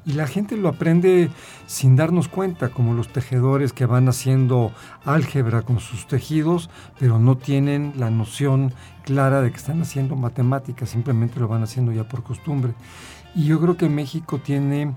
y 0.06 0.12
la 0.12 0.26
gente 0.26 0.56
lo 0.56 0.68
aprende 0.68 1.30
sin 1.66 1.96
darnos 1.96 2.28
cuenta, 2.28 2.70
como 2.70 2.94
los 2.94 3.08
tejedores 3.08 3.72
que 3.72 3.86
van 3.86 4.08
haciendo 4.08 4.72
álgebra 5.04 5.62
con 5.62 5.80
sus 5.80 6.06
tejidos, 6.06 6.70
pero 6.98 7.18
no 7.18 7.36
tienen 7.36 7.92
la 7.96 8.10
noción 8.10 8.72
clara 9.04 9.42
de 9.42 9.50
que 9.50 9.56
están 9.56 9.82
haciendo 9.82 10.16
matemáticas, 10.16 10.90
simplemente 10.90 11.38
lo 11.38 11.48
van 11.48 11.62
haciendo 11.62 11.92
ya 11.92 12.04
por 12.04 12.22
costumbre. 12.22 12.74
Y 13.34 13.44
yo 13.44 13.60
creo 13.60 13.76
que 13.76 13.88
México 13.88 14.38
tiene 14.38 14.94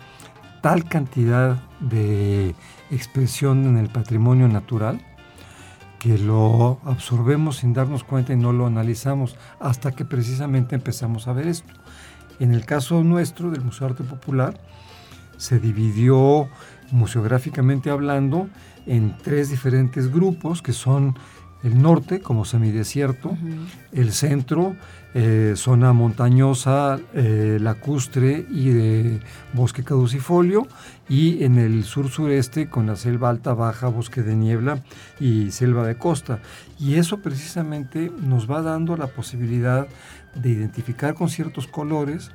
tal 0.62 0.86
cantidad 0.86 1.62
de 1.82 2.56
expresión 2.90 3.66
en 3.66 3.78
el 3.78 3.90
patrimonio 3.90 4.48
natural 4.48 5.02
que 6.00 6.18
lo 6.18 6.80
absorbemos 6.84 7.58
sin 7.58 7.74
darnos 7.74 8.04
cuenta 8.04 8.34
y 8.34 8.36
no 8.36 8.52
lo 8.52 8.66
analizamos 8.66 9.38
hasta 9.60 9.94
que 9.94 10.04
precisamente 10.04 10.76
empezamos 10.76 11.30
a 11.30 11.34
ver 11.34 11.48
esto. 11.48 11.74
En 12.42 12.54
el 12.54 12.66
caso 12.66 13.04
nuestro 13.04 13.52
del 13.52 13.62
Museo 13.62 13.88
de 13.88 13.94
Arte 13.94 14.04
Popular, 14.04 14.60
se 15.38 15.60
dividió 15.60 16.50
museográficamente 16.92 17.90
hablando 17.90 18.50
en 18.86 19.18
tres 19.18 19.50
diferentes 19.50 20.12
grupos 20.12 20.62
que 20.62 20.74
son 20.74 21.16
el 21.64 21.82
norte 21.82 22.20
como 22.20 22.44
semidesierto, 22.44 23.38
el 23.94 24.12
centro, 24.12 24.76
eh, 25.14 25.54
zona 25.56 25.94
montañosa, 25.94 27.00
eh, 27.14 27.58
lacustre 27.62 28.46
y 28.50 28.70
de 28.70 29.20
bosque 29.54 29.84
caducifolio, 29.84 30.68
y 31.08 31.44
en 31.46 31.58
el 31.58 31.86
sur-sureste 31.86 32.68
con 32.68 32.88
la 32.88 32.98
selva 32.98 33.30
alta, 33.30 33.54
baja, 33.54 33.88
bosque 33.88 34.24
de 34.24 34.36
niebla 34.36 34.84
y 35.22 35.52
selva 35.52 35.88
de 35.88 35.96
costa. 35.96 36.40
Y 36.80 36.96
eso 36.96 37.22
precisamente 37.22 38.12
nos 38.22 38.50
va 38.52 38.62
dando 38.62 38.98
la 38.98 39.08
posibilidad 39.08 39.88
de 40.36 40.50
identificar 40.50 41.14
con 41.14 41.30
ciertos 41.30 41.68
colores 41.68 42.32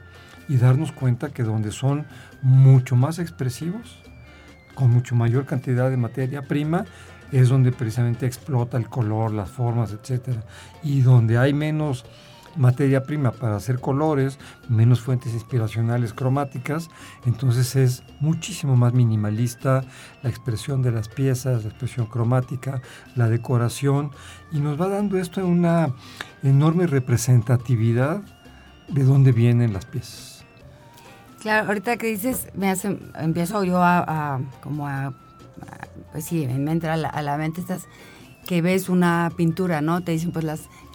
y 0.49 0.57
darnos 0.57 0.93
cuenta 0.93 1.31
que 1.31 1.43
donde 1.43 1.73
son 1.73 2.07
mucho 2.43 2.97
más 2.97 3.19
expresivos, 3.19 4.03
con 4.75 4.91
mucho 4.91 5.15
mayor 5.15 5.45
cantidad 5.45 5.91
de 5.91 5.97
materia 5.97 6.43
prima, 6.43 6.85
es 7.33 7.49
donde 7.49 7.73
precisamente 7.73 8.27
explota 8.27 8.77
el 8.79 8.89
color, 8.89 9.33
las 9.33 9.51
formas, 9.51 9.93
etc. 9.93 10.39
Y 10.83 11.03
donde 11.03 11.37
hay 11.39 11.53
menos 11.53 12.05
materia 12.57 13.05
prima 13.05 13.31
para 13.31 13.57
hacer 13.57 13.79
colores, 13.79 14.39
menos 14.69 15.01
fuentes 15.01 15.33
inspiracionales 15.33 16.13
cromáticas, 16.13 16.89
entonces 17.25 17.77
es 17.77 18.03
muchísimo 18.21 18.77
más 18.77 18.93
minimalista 18.93 19.85
la 20.23 20.31
expresión 20.31 20.83
de 20.83 20.91
las 20.91 21.09
piezas, 21.09 21.63
la 21.63 21.71
expresión 21.71 22.07
cromática, 22.07 22.83
la 23.15 23.29
decoración, 23.29 24.11
y 24.51 24.61
nos 24.61 24.81
va 24.81 24.89
dando 24.89 25.19
esto 25.19 25.47
una 25.47 25.95
enorme 26.43 26.87
representatividad 26.87 28.23
de 28.89 29.05
dónde 29.05 29.33
vienen 29.33 29.73
las 29.73 29.87
piezas. 29.87 30.38
Claro, 31.41 31.69
ahorita 31.69 31.97
que 31.97 32.09
dices, 32.09 32.49
me 32.55 32.69
hace, 32.69 32.99
empiezo 33.17 33.63
yo 33.63 33.81
a, 33.83 34.41
como 34.61 34.89
a, 34.89 35.15
pues 36.13 36.25
sí, 36.25 36.47
me 36.47 36.73
entra 36.73 36.95
a 36.95 37.23
la, 37.23 37.37
mente 37.37 37.61
estas, 37.61 37.87
que 38.47 38.61
ves 38.61 38.89
una 38.89 39.31
pintura, 39.37 39.81
¿no? 39.81 40.03
Te 40.03 40.13
dicen 40.13 40.33
pues 40.33 40.45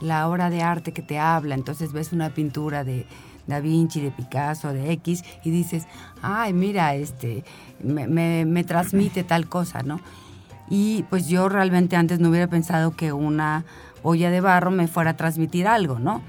la 0.02 0.28
obra 0.28 0.50
de 0.50 0.62
arte 0.62 0.92
que 0.92 1.02
te 1.02 1.18
habla, 1.18 1.56
entonces 1.56 1.94
ves 1.94 2.12
una 2.12 2.32
pintura 2.32 2.84
de 2.84 3.06
Da 3.48 3.62
Vinci, 3.62 4.02
de 4.02 4.12
Picasso, 4.12 4.74
de 4.74 4.92
X, 4.92 5.24
y 5.46 5.52
dices, 5.52 5.86
ay, 6.22 6.52
mira, 6.52 6.94
este, 6.96 7.46
me, 7.82 8.08
me 8.46 8.64
transmite 8.66 9.24
tal 9.24 9.48
cosa, 9.48 9.82
¿no? 9.82 10.02
Y 10.70 11.04
pues 11.04 11.28
yo 11.28 11.48
realmente 11.50 11.96
antes 11.96 12.20
no 12.20 12.30
hubiera 12.30 12.48
pensado 12.48 12.92
que 12.92 13.14
una 13.14 13.64
olla 14.04 14.30
de 14.30 14.42
barro 14.42 14.70
me 14.70 14.88
fuera 14.88 15.12
a 15.12 15.18
transmitir 15.18 15.68
algo, 15.68 15.98
¿no? 15.98 16.22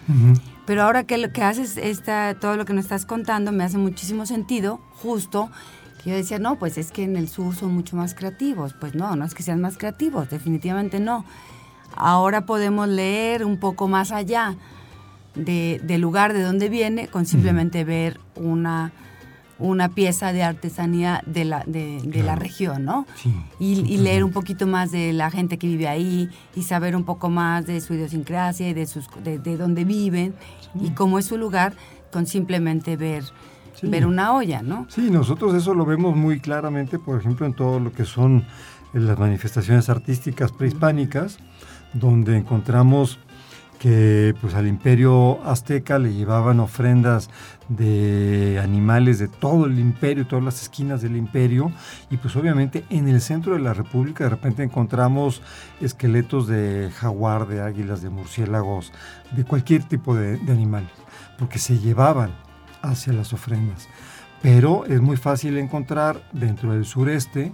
Pero 0.65 0.83
ahora 0.83 1.05
que 1.05 1.19
lo 1.19 1.31
que 1.31 1.43
haces, 1.43 1.77
esta, 1.77 2.35
todo 2.41 2.57
lo 2.57 2.65
que 2.65 2.73
nos 2.73 2.85
estás 2.85 3.05
contando, 3.05 3.53
me 3.53 3.65
hace 3.65 3.77
muchísimo 3.77 4.25
sentido, 4.25 4.81
justo, 5.03 5.51
que 6.03 6.11
yo 6.11 6.17
decía, 6.17 6.39
no, 6.39 6.59
pues 6.59 6.79
es 6.79 6.91
que 6.91 7.03
en 7.03 7.17
el 7.17 7.29
sur 7.29 7.55
son 7.55 7.75
mucho 7.75 7.97
más 7.97 8.15
creativos. 8.15 8.75
Pues 8.75 8.95
no, 8.95 9.15
no 9.17 9.25
es 9.25 9.35
que 9.35 9.43
sean 9.43 9.61
más 9.61 9.77
creativos, 9.77 10.31
definitivamente 10.31 11.01
no. 11.01 11.25
Ahora 11.97 12.47
podemos 12.47 12.89
leer 12.89 13.45
un 13.45 13.59
poco 13.59 13.89
más 13.89 14.11
allá 14.11 14.57
del 15.35 16.01
lugar 16.01 16.33
de 16.33 16.43
donde 16.43 16.69
viene 16.69 17.09
con 17.09 17.27
simplemente 17.27 17.85
ver 17.85 18.21
una 18.37 18.93
una 19.59 19.89
pieza 19.89 20.33
de 20.33 20.43
artesanía 20.43 21.23
de 21.27 21.45
la, 21.45 21.65
de, 21.67 22.23
la 22.23 22.35
región, 22.35 22.85
¿no? 22.85 23.07
Sí, 23.17 23.33
y, 23.59 23.97
leer 23.99 24.25
un 24.25 24.33
poquito 24.33 24.67
más 24.67 24.91
de 24.91 25.13
la 25.13 25.31
gente 25.31 25.59
que 25.59 25.67
vive 25.67 25.87
ahí 25.89 26.29
y 26.55 26.63
saber 26.63 26.97
un 26.97 27.05
poco 27.05 27.31
más 27.31 27.67
de 27.67 27.81
su 27.81 27.95
idiosincrasia 27.95 28.69
y 28.69 28.75
de, 28.75 28.87
sus, 28.87 29.09
de, 29.23 29.57
dónde 29.57 29.85
viven 29.85 30.35
y 30.81 30.91
cómo 30.91 31.19
es 31.19 31.27
su 31.27 31.39
lugar 31.39 31.75
con 32.13 32.27
simplemente 32.27 32.97
ver, 32.97 33.25
ver 33.83 34.07
una 34.07 34.35
olla, 34.35 34.63
¿no? 34.63 34.87
Sí, 34.89 35.11
nosotros 35.11 35.55
eso 35.55 35.75
lo 35.75 35.85
vemos 35.85 36.17
muy 36.17 36.41
claramente, 36.41 36.99
por 36.99 37.19
ejemplo, 37.19 37.47
en 37.47 37.55
todo 37.55 37.79
lo 37.79 37.93
que 37.93 38.05
son 38.05 38.39
eh, 38.93 39.01
las 39.01 39.19
manifestaciones 39.19 39.89
artísticas 39.89 40.53
prehispánicas, 40.53 41.39
donde 41.93 42.37
encontramos 42.37 43.19
que 43.79 44.35
pues 44.41 44.55
al 44.55 44.67
imperio 44.67 45.43
azteca 45.45 45.99
le 45.99 46.13
llevaban 46.13 46.61
ofrendas 46.61 47.31
de 47.69 48.61
animales 48.63 49.19
de 49.19 49.29
todo 49.29 49.67
el 49.67 49.79
imperio, 49.79 50.27
todas 50.27 50.45
las 50.45 50.63
esquinas 50.63 51.03
del 51.03 51.17
imperio, 51.17 51.73
y 52.11 52.17
pues 52.17 52.37
obviamente 52.37 52.85
en 52.91 53.09
el 53.09 53.21
centro 53.21 53.55
de 53.55 53.61
la 53.61 53.75
república 53.75 54.25
de 54.25 54.31
repente 54.31 54.63
encontramos 54.63 55.43
esqueletos 55.81 56.47
de 56.47 56.91
jaguar, 56.95 57.47
de 57.47 57.61
águilas, 57.61 58.03
de 58.03 58.11
murciélagos, 58.11 58.93
de 59.33 59.45
cualquier 59.45 59.83
tipo 59.85 60.15
de, 60.15 60.37
de 60.37 60.53
animal, 60.53 60.89
porque 61.39 61.59
se 61.59 61.79
llevaban 61.79 62.35
hacia 62.83 63.13
las 63.13 63.33
ofrendas. 63.33 63.89
Pero 64.43 64.85
es 64.85 65.01
muy 65.01 65.17
fácil 65.17 65.57
encontrar 65.57 66.23
dentro 66.33 66.73
del 66.73 66.85
sureste 66.85 67.53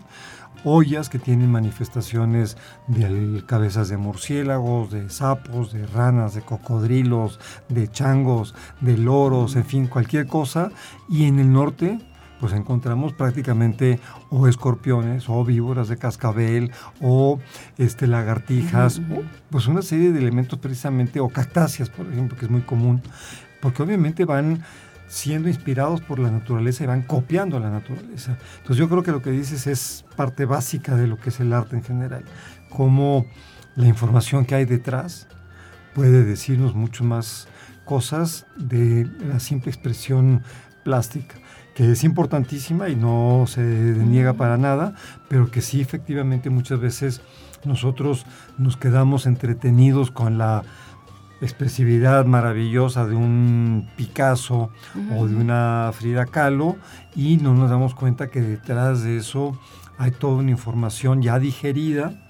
ollas 0.64 1.08
que 1.08 1.18
tienen 1.18 1.50
manifestaciones 1.50 2.56
de 2.86 3.42
cabezas 3.46 3.88
de 3.88 3.96
murciélagos, 3.96 4.90
de 4.90 5.08
sapos, 5.10 5.72
de 5.72 5.86
ranas, 5.86 6.34
de 6.34 6.42
cocodrilos, 6.42 7.40
de 7.68 7.88
changos, 7.88 8.54
de 8.80 8.96
loros, 8.96 9.56
en 9.56 9.64
fin, 9.64 9.86
cualquier 9.86 10.26
cosa. 10.26 10.70
Y 11.08 11.24
en 11.24 11.38
el 11.38 11.52
norte, 11.52 11.98
pues 12.40 12.52
encontramos 12.54 13.12
prácticamente 13.12 14.00
o 14.30 14.48
escorpiones 14.48 15.28
o 15.28 15.44
víboras 15.44 15.88
de 15.88 15.98
cascabel 15.98 16.72
o 17.00 17.38
este, 17.76 18.06
lagartijas, 18.06 19.00
pues 19.50 19.66
una 19.66 19.82
serie 19.82 20.10
de 20.10 20.18
elementos 20.18 20.58
precisamente, 20.58 21.20
o 21.20 21.28
cactáceas, 21.28 21.90
por 21.90 22.10
ejemplo, 22.10 22.36
que 22.38 22.46
es 22.46 22.50
muy 22.50 22.62
común, 22.62 23.02
porque 23.60 23.82
obviamente 23.82 24.24
van 24.24 24.62
siendo 25.10 25.48
inspirados 25.48 26.00
por 26.00 26.20
la 26.20 26.30
naturaleza 26.30 26.84
y 26.84 26.86
van 26.86 27.02
copiando 27.02 27.56
a 27.56 27.60
la 27.60 27.68
naturaleza. 27.68 28.38
Entonces 28.58 28.76
yo 28.76 28.88
creo 28.88 29.02
que 29.02 29.10
lo 29.10 29.20
que 29.20 29.30
dices 29.30 29.66
es 29.66 30.04
parte 30.14 30.44
básica 30.44 30.94
de 30.94 31.08
lo 31.08 31.18
que 31.18 31.30
es 31.30 31.40
el 31.40 31.52
arte 31.52 31.74
en 31.76 31.82
general, 31.82 32.24
cómo 32.70 33.26
la 33.74 33.88
información 33.88 34.44
que 34.44 34.54
hay 34.54 34.64
detrás 34.66 35.26
puede 35.94 36.24
decirnos 36.24 36.76
mucho 36.76 37.02
más 37.02 37.48
cosas 37.84 38.46
de 38.56 39.10
la 39.26 39.40
simple 39.40 39.72
expresión 39.72 40.42
plástica 40.84 41.34
que 41.74 41.90
es 41.90 42.04
importantísima 42.04 42.88
y 42.88 42.96
no 42.96 43.44
se 43.46 43.62
deniega 43.62 44.34
para 44.34 44.58
nada, 44.58 44.94
pero 45.28 45.50
que 45.50 45.60
sí 45.60 45.80
efectivamente 45.80 46.50
muchas 46.50 46.80
veces 46.80 47.20
nosotros 47.64 48.26
nos 48.58 48.76
quedamos 48.76 49.26
entretenidos 49.26 50.10
con 50.10 50.38
la 50.38 50.62
expresividad 51.40 52.24
maravillosa 52.26 53.06
de 53.06 53.14
un 53.14 53.88
Picasso 53.96 54.70
o 55.16 55.26
de 55.26 55.36
una 55.36 55.90
Frida 55.94 56.26
Kahlo 56.26 56.76
y 57.16 57.36
no 57.38 57.54
nos 57.54 57.70
damos 57.70 57.94
cuenta 57.94 58.28
que 58.28 58.40
detrás 58.40 59.02
de 59.02 59.16
eso 59.16 59.58
hay 59.98 60.10
toda 60.10 60.36
una 60.36 60.50
información 60.50 61.22
ya 61.22 61.38
digerida 61.38 62.26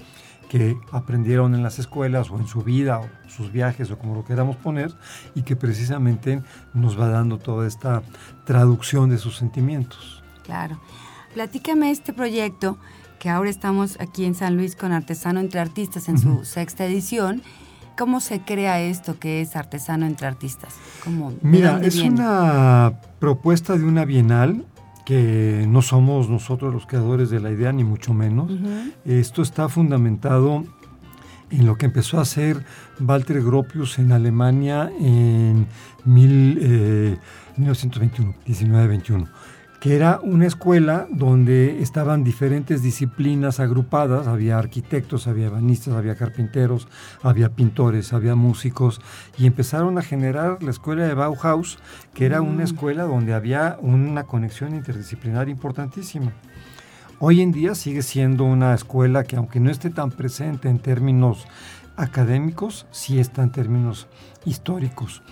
que 0.49 0.77
aprendieron 0.91 1.55
en 1.55 1.63
las 1.63 1.79
escuelas 1.79 2.31
o 2.31 2.39
en 2.39 2.49
su 2.49 2.63
vida 2.63 2.99
o 2.99 3.09
sus 3.29 3.53
viajes 3.53 3.91
o 3.93 3.99
como 3.99 4.17
lo 4.17 4.25
queramos 4.25 4.57
poner 4.57 4.93
y 5.35 5.43
que 5.43 5.55
precisamente 5.55 6.43
nos 6.75 6.99
va 6.99 7.09
dando 7.09 7.39
toda 7.39 7.69
esta 7.69 8.03
traducción 8.45 9.11
de 9.11 9.19
sus 9.19 9.37
sentimientos. 9.37 10.23
Claro. 10.43 10.81
Platícame 11.35 11.93
este 11.93 12.13
proyecto 12.13 12.79
que 13.21 13.31
ahora 13.31 13.51
estamos 13.51 14.01
aquí 14.01 14.25
en 14.25 14.35
San 14.35 14.57
Luis 14.57 14.75
con 14.75 14.91
Artesano 14.91 15.39
entre 15.39 15.61
Artistas 15.61 16.09
en 16.09 16.19
su 16.19 16.45
sexta 16.45 16.85
edición 16.85 17.43
¿Cómo 18.01 18.21
se 18.21 18.41
crea 18.41 18.81
esto 18.81 19.19
que 19.19 19.43
es 19.43 19.57
artesano 19.57 20.07
entre 20.07 20.27
artistas? 20.27 20.75
Mira, 21.43 21.83
es 21.83 21.97
una 21.97 22.95
propuesta 23.19 23.77
de 23.77 23.85
una 23.85 24.07
bienal 24.07 24.65
que 25.05 25.67
no 25.69 25.83
somos 25.83 26.31
nosotros 26.31 26.73
los 26.73 26.87
creadores 26.87 27.29
de 27.29 27.41
la 27.41 27.51
idea, 27.51 27.73
ni 27.73 27.85
mucho 27.85 28.15
menos. 28.15 28.53
Esto 29.05 29.43
está 29.43 29.69
fundamentado 29.69 30.65
en 31.51 31.67
lo 31.67 31.77
que 31.77 31.85
empezó 31.85 32.17
a 32.17 32.23
hacer 32.23 32.65
Walter 33.01 33.43
Gropius 33.43 33.99
en 33.99 34.13
Alemania 34.13 34.91
en 34.99 35.67
mil, 36.07 37.19
1921, 37.59 38.31
eh, 38.31 38.39
1921 38.47 39.29
que 39.81 39.97
era 39.97 40.21
una 40.23 40.47
escuela 40.47 41.07
donde 41.11 41.81
estaban 41.81 42.23
diferentes 42.23 42.83
disciplinas 42.83 43.61
agrupadas, 43.61 44.27
había 44.27 44.59
arquitectos, 44.59 45.27
había 45.27 45.49
banistas, 45.49 45.95
había 45.95 46.17
carpinteros, 46.17 46.87
había 47.23 47.49
pintores, 47.49 48.13
había 48.13 48.35
músicos, 48.35 49.01
y 49.39 49.47
empezaron 49.47 49.97
a 49.97 50.03
generar 50.03 50.63
la 50.63 50.71
escuela 50.71 51.05
de 51.05 51.15
Bauhaus, 51.15 51.79
que 52.13 52.27
era 52.27 52.43
una 52.43 52.61
mm. 52.61 52.67
escuela 52.67 53.05
donde 53.05 53.33
había 53.33 53.79
una 53.81 54.25
conexión 54.25 54.75
interdisciplinar 54.75 55.49
importantísima. 55.49 56.33
Hoy 57.19 57.41
en 57.41 57.51
día 57.51 57.75
sigue 57.75 58.03
siendo 58.03 58.45
una 58.45 58.75
escuela 58.75 59.25
que 59.25 59.37
aunque 59.37 59.61
no 59.61 59.71
esté 59.71 59.89
tan 59.89 60.11
presente 60.11 60.69
en 60.69 60.79
términos 60.79 61.47
académicos, 61.97 62.87
sí 62.91 63.19
está 63.19 63.43
en 63.43 63.53
términos 63.53 64.09
históricos 64.45 65.23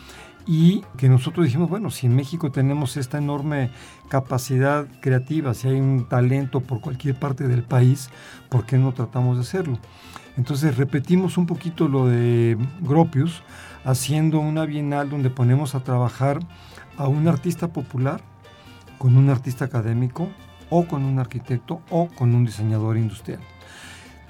y 0.48 0.82
que 0.96 1.10
nosotros 1.10 1.44
dijimos, 1.44 1.68
bueno, 1.68 1.90
si 1.90 2.06
en 2.06 2.16
México 2.16 2.50
tenemos 2.50 2.96
esta 2.96 3.18
enorme 3.18 3.70
capacidad 4.08 4.86
creativa, 5.02 5.52
si 5.52 5.68
hay 5.68 5.78
un 5.78 6.08
talento 6.08 6.60
por 6.60 6.80
cualquier 6.80 7.16
parte 7.16 7.46
del 7.46 7.62
país, 7.62 8.08
¿por 8.48 8.64
qué 8.64 8.78
no 8.78 8.94
tratamos 8.94 9.36
de 9.36 9.42
hacerlo? 9.42 9.78
Entonces 10.38 10.78
repetimos 10.78 11.36
un 11.36 11.44
poquito 11.44 11.86
lo 11.86 12.06
de 12.06 12.56
Gropius, 12.80 13.42
haciendo 13.84 14.40
una 14.40 14.64
bienal 14.64 15.10
donde 15.10 15.28
ponemos 15.28 15.74
a 15.74 15.84
trabajar 15.84 16.40
a 16.96 17.08
un 17.08 17.28
artista 17.28 17.68
popular 17.68 18.22
con 18.96 19.18
un 19.18 19.28
artista 19.28 19.66
académico 19.66 20.30
o 20.70 20.86
con 20.86 21.04
un 21.04 21.18
arquitecto 21.18 21.82
o 21.90 22.08
con 22.08 22.34
un 22.34 22.46
diseñador 22.46 22.96
industrial 22.96 23.40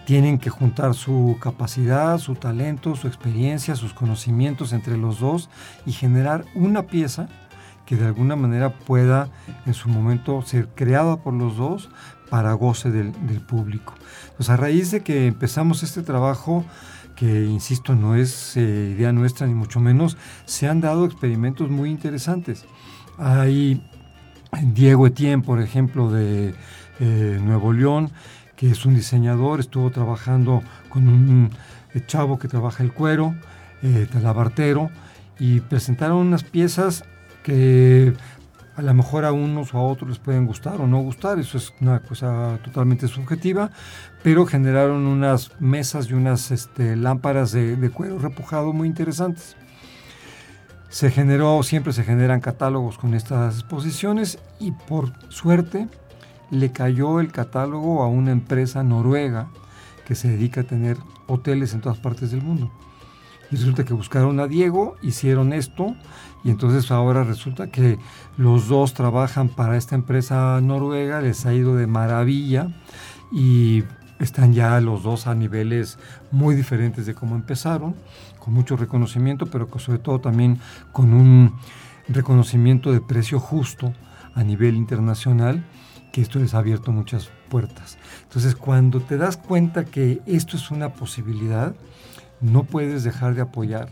tienen 0.08 0.38
que 0.38 0.48
juntar 0.48 0.94
su 0.94 1.36
capacidad, 1.38 2.16
su 2.16 2.34
talento, 2.34 2.96
su 2.96 3.08
experiencia, 3.08 3.76
sus 3.76 3.92
conocimientos 3.92 4.72
entre 4.72 4.96
los 4.96 5.20
dos 5.20 5.50
y 5.84 5.92
generar 5.92 6.46
una 6.54 6.84
pieza 6.84 7.28
que 7.84 7.94
de 7.94 8.06
alguna 8.06 8.34
manera 8.34 8.70
pueda 8.70 9.28
en 9.66 9.74
su 9.74 9.90
momento 9.90 10.40
ser 10.40 10.68
creada 10.68 11.18
por 11.18 11.34
los 11.34 11.58
dos 11.58 11.90
para 12.30 12.54
goce 12.54 12.90
del, 12.90 13.12
público. 13.42 13.92
Pues 14.38 14.48
a 14.48 14.56
raíz 14.56 14.92
de 14.92 15.02
que 15.02 15.26
empezamos 15.26 15.82
este 15.82 16.00
trabajo, 16.00 16.64
que 17.14 17.44
insisto 17.44 17.94
no 17.94 18.14
es 18.14 18.56
eh, 18.56 18.94
idea 18.96 19.12
nuestra 19.12 19.46
ni 19.46 19.52
mucho 19.52 19.78
menos, 19.78 20.16
se 20.46 20.68
han 20.68 20.80
dado 20.80 21.04
experimentos 21.04 21.68
muy 21.68 21.90
interesantes. 21.90 22.64
Hay 23.18 23.82
Diego 24.72 25.06
Etienne, 25.06 25.42
por 25.42 25.60
ejemplo, 25.60 26.10
de 26.10 26.54
eh, 26.98 27.40
Nuevo 27.42 27.74
León, 27.74 28.10
que 28.58 28.68
es 28.68 28.84
un 28.84 28.96
diseñador, 28.96 29.60
estuvo 29.60 29.88
trabajando 29.90 30.64
con 30.88 31.06
un 31.08 31.50
eh, 31.94 32.02
chavo 32.04 32.40
que 32.40 32.48
trabaja 32.48 32.82
el 32.82 32.92
cuero, 32.92 33.36
eh, 33.82 34.08
talabartero, 34.12 34.90
y 35.38 35.60
presentaron 35.60 36.16
unas 36.16 36.42
piezas 36.42 37.04
que 37.44 38.12
a 38.74 38.82
lo 38.82 38.94
mejor 38.94 39.24
a 39.24 39.30
unos 39.30 39.72
o 39.74 39.78
a 39.78 39.82
otros 39.82 40.10
les 40.10 40.18
pueden 40.18 40.44
gustar 40.44 40.80
o 40.80 40.88
no 40.88 40.98
gustar, 40.98 41.38
eso 41.38 41.56
es 41.56 41.72
una 41.80 42.00
cosa 42.00 42.58
totalmente 42.64 43.06
subjetiva, 43.06 43.70
pero 44.24 44.44
generaron 44.44 45.06
unas 45.06 45.52
mesas 45.60 46.10
y 46.10 46.14
unas 46.14 46.50
este, 46.50 46.96
lámparas 46.96 47.52
de, 47.52 47.76
de, 47.76 47.90
cuero 47.90 48.18
repujado 48.18 48.72
muy 48.72 48.88
interesantes. 48.88 49.56
Se 50.88 51.12
generó, 51.12 51.62
siempre 51.62 51.92
se 51.92 52.02
generan 52.02 52.40
catálogos 52.40 52.98
con 52.98 53.14
estas 53.14 53.60
exposiciones 53.60 54.40
y 54.58 54.72
por 54.72 55.12
suerte 55.28 55.86
le 56.50 56.72
cayó 56.72 57.20
el 57.20 57.32
catálogo 57.32 58.02
a 58.02 58.08
una 58.08 58.32
empresa 58.32 58.82
noruega 58.82 59.48
que 60.06 60.14
se 60.14 60.28
dedica 60.28 60.62
a 60.62 60.64
tener 60.64 60.96
hoteles 61.26 61.74
en 61.74 61.80
todas 61.80 61.98
partes 61.98 62.30
del 62.30 62.42
mundo. 62.42 62.70
Y 63.50 63.56
resulta 63.56 63.84
que 63.84 63.94
buscaron 63.94 64.40
a 64.40 64.46
Diego, 64.46 64.96
hicieron 65.02 65.52
esto, 65.52 65.94
y 66.44 66.50
entonces 66.50 66.90
ahora 66.90 67.24
resulta 67.24 67.70
que 67.70 67.98
los 68.36 68.68
dos 68.68 68.94
trabajan 68.94 69.48
para 69.48 69.76
esta 69.76 69.94
empresa 69.94 70.60
noruega, 70.60 71.20
les 71.20 71.46
ha 71.46 71.54
ido 71.54 71.76
de 71.76 71.86
maravilla 71.86 72.68
y 73.32 73.84
están 74.18 74.52
ya 74.52 74.80
los 74.80 75.02
dos 75.02 75.26
a 75.26 75.34
niveles 75.34 75.98
muy 76.30 76.54
diferentes 76.54 77.06
de 77.06 77.14
cómo 77.14 77.36
empezaron, 77.36 77.94
con 78.38 78.54
mucho 78.54 78.76
reconocimiento, 78.76 79.46
pero 79.46 79.68
sobre 79.78 79.98
todo 79.98 80.20
también 80.20 80.58
con 80.92 81.12
un 81.12 81.54
reconocimiento 82.08 82.92
de 82.92 83.00
precio 83.00 83.38
justo 83.38 83.92
a 84.34 84.42
nivel 84.42 84.76
internacional, 84.76 85.64
que 86.12 86.20
esto 86.20 86.38
les 86.38 86.54
ha 86.54 86.58
abierto 86.58 86.92
muchas 86.92 87.30
puertas. 87.48 87.98
Entonces, 88.22 88.54
cuando 88.54 89.00
te 89.00 89.16
das 89.16 89.36
cuenta 89.36 89.84
que 89.84 90.20
esto 90.26 90.56
es 90.56 90.70
una 90.70 90.92
posibilidad, 90.94 91.74
no 92.40 92.64
puedes 92.64 93.04
dejar 93.04 93.34
de 93.34 93.42
apoyar 93.42 93.90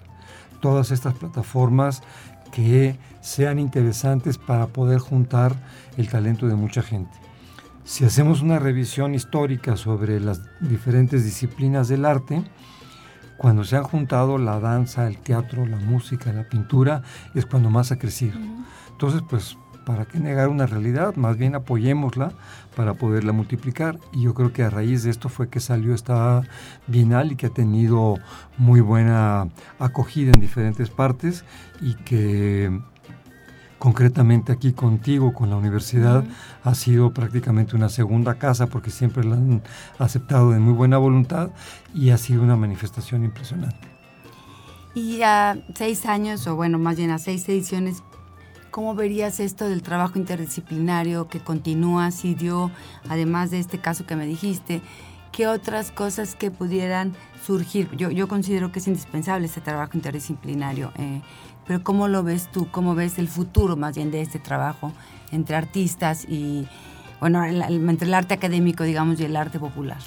todas 0.61 0.91
estas 0.91 1.15
plataformas 1.15 2.03
que 2.53 2.97
sean 3.21 3.59
interesantes 3.59 4.39
para 4.39 4.69
poder 4.69 4.99
juntar 4.99 5.55
el 5.97 6.09
talento 6.09 6.47
de 6.47 6.55
mucha 6.55 6.83
gente. 6.83 7.13
Si 7.85 8.05
hacemos 8.05 8.43
una 8.43 8.59
revisión 8.59 9.15
histórica 9.15 9.77
sobre 9.77 10.19
las 10.21 10.43
diferentes 10.61 11.25
disciplinas 11.25 11.89
del 11.89 12.05
arte, 12.05 12.43
cuando 13.37 13.65
se 13.65 13.77
han 13.77 13.85
juntado 13.85 14.39
la 14.39 14.59
danza, 14.59 15.07
el 15.07 15.19
teatro, 15.19 15.67
la 15.67 15.77
música, 15.77 16.33
la 16.33 16.49
pintura, 16.49 17.03
es 17.35 17.47
cuando 17.47 17.71
más 17.71 17.93
ha 17.93 17.99
crecido. 17.99 18.39
Entonces, 18.91 19.23
pues, 19.29 19.59
¿para 19.87 20.05
qué 20.05 20.19
negar 20.19 20.49
una 20.49 20.67
realidad? 20.67 21.15
Más 21.15 21.39
bien 21.39 21.55
apoyémosla 21.55 22.33
para 22.75 22.95
poderla 22.95 23.33
multiplicar. 23.33 23.99
Y 24.13 24.23
yo 24.23 24.35
creo 24.35 24.53
que 24.53 24.65
a 24.65 24.69
raíz 24.69 25.05
de 25.05 25.11
esto 25.11 25.29
fue 25.29 25.49
que 25.49 25.61
salió 25.61 25.95
esta 25.95 26.43
Bienal 26.89 27.33
y 27.33 27.37
que 27.37 27.47
ha 27.47 27.51
tenido 27.51 28.17
muy 28.59 28.81
buena 28.81 29.49
acogida 29.79 30.33
en 30.33 30.41
diferentes 30.41 30.91
partes 30.91 31.45
y 31.81 31.95
que 31.95 32.81
concretamente 33.79 34.51
aquí 34.51 34.73
contigo, 34.73 35.33
con 35.33 35.51
la 35.51 35.57
universidad, 35.57 36.25
ha 36.65 36.75
sido 36.75 37.15
prácticamente 37.15 37.77
una 37.77 37.89
segunda 37.89 38.35
casa 38.35 38.67
porque 38.67 38.91
siempre 38.91 39.23
la 39.23 39.37
han 39.37 39.63
aceptado 40.01 40.51
de 40.51 40.59
muy 40.59 40.75
buena 40.75 40.99
voluntad 40.99 41.51
y 41.95 42.11
ha 42.11 42.19
sido 42.19 42.43
una 42.43 42.57
manifestación 42.57 43.23
impresionante. 43.23 43.89
Y 44.95 45.23
a 45.23 45.59
seis 45.75 46.07
años, 46.07 46.45
o 46.49 46.57
bueno, 46.57 46.79
más 46.79 46.97
bien 46.97 47.11
a 47.11 47.19
seis 47.19 47.49
ediciones, 47.49 48.03
¿cómo 48.71 48.95
verías 48.95 49.41
esto 49.41 49.69
del 49.69 49.83
trabajo 49.83 50.19
interdisciplinario 50.19 51.29
que 51.29 51.41
continúa, 51.41 52.11
si 52.11 52.35
dio, 52.35 52.71
además 53.09 53.51
de 53.51 53.59
este 53.59 53.79
caso 53.79 54.07
que 54.07 54.17
me 54.17 54.27
dijiste, 54.27 54.83
qué 55.33 55.47
otras 55.47 55.91
cosas 55.91 56.35
que 56.35 56.51
pudieran 56.51 57.15
surgir? 57.45 57.91
Yo, 57.97 58.29
considero 58.29 58.73
que 58.73 58.79
es 58.79 58.87
indispensable 58.89 59.47
este 59.47 59.61
trabajo 59.61 59.93
interdisciplinario. 59.95 60.93
Eh, 60.97 61.23
pero 61.67 61.83
¿cómo 61.83 62.09
lo 62.09 62.23
ves 62.23 62.49
tú? 62.53 62.69
¿Cómo 62.71 62.95
ves 62.95 63.19
el 63.19 63.29
futuro 63.29 63.77
más 63.77 63.97
bien 63.97 64.11
de 64.11 64.21
este 64.21 64.39
trabajo 64.39 64.93
entre 65.33 65.57
artistas 65.57 66.25
y, 66.29 66.67
bueno, 67.21 67.45
entre 67.45 68.07
el 68.07 68.15
arte 68.15 68.35
académico, 68.35 68.85
digamos, 68.85 69.19
y 69.21 69.25
el 69.25 69.37
arte 69.37 69.59
popular? 69.59 69.99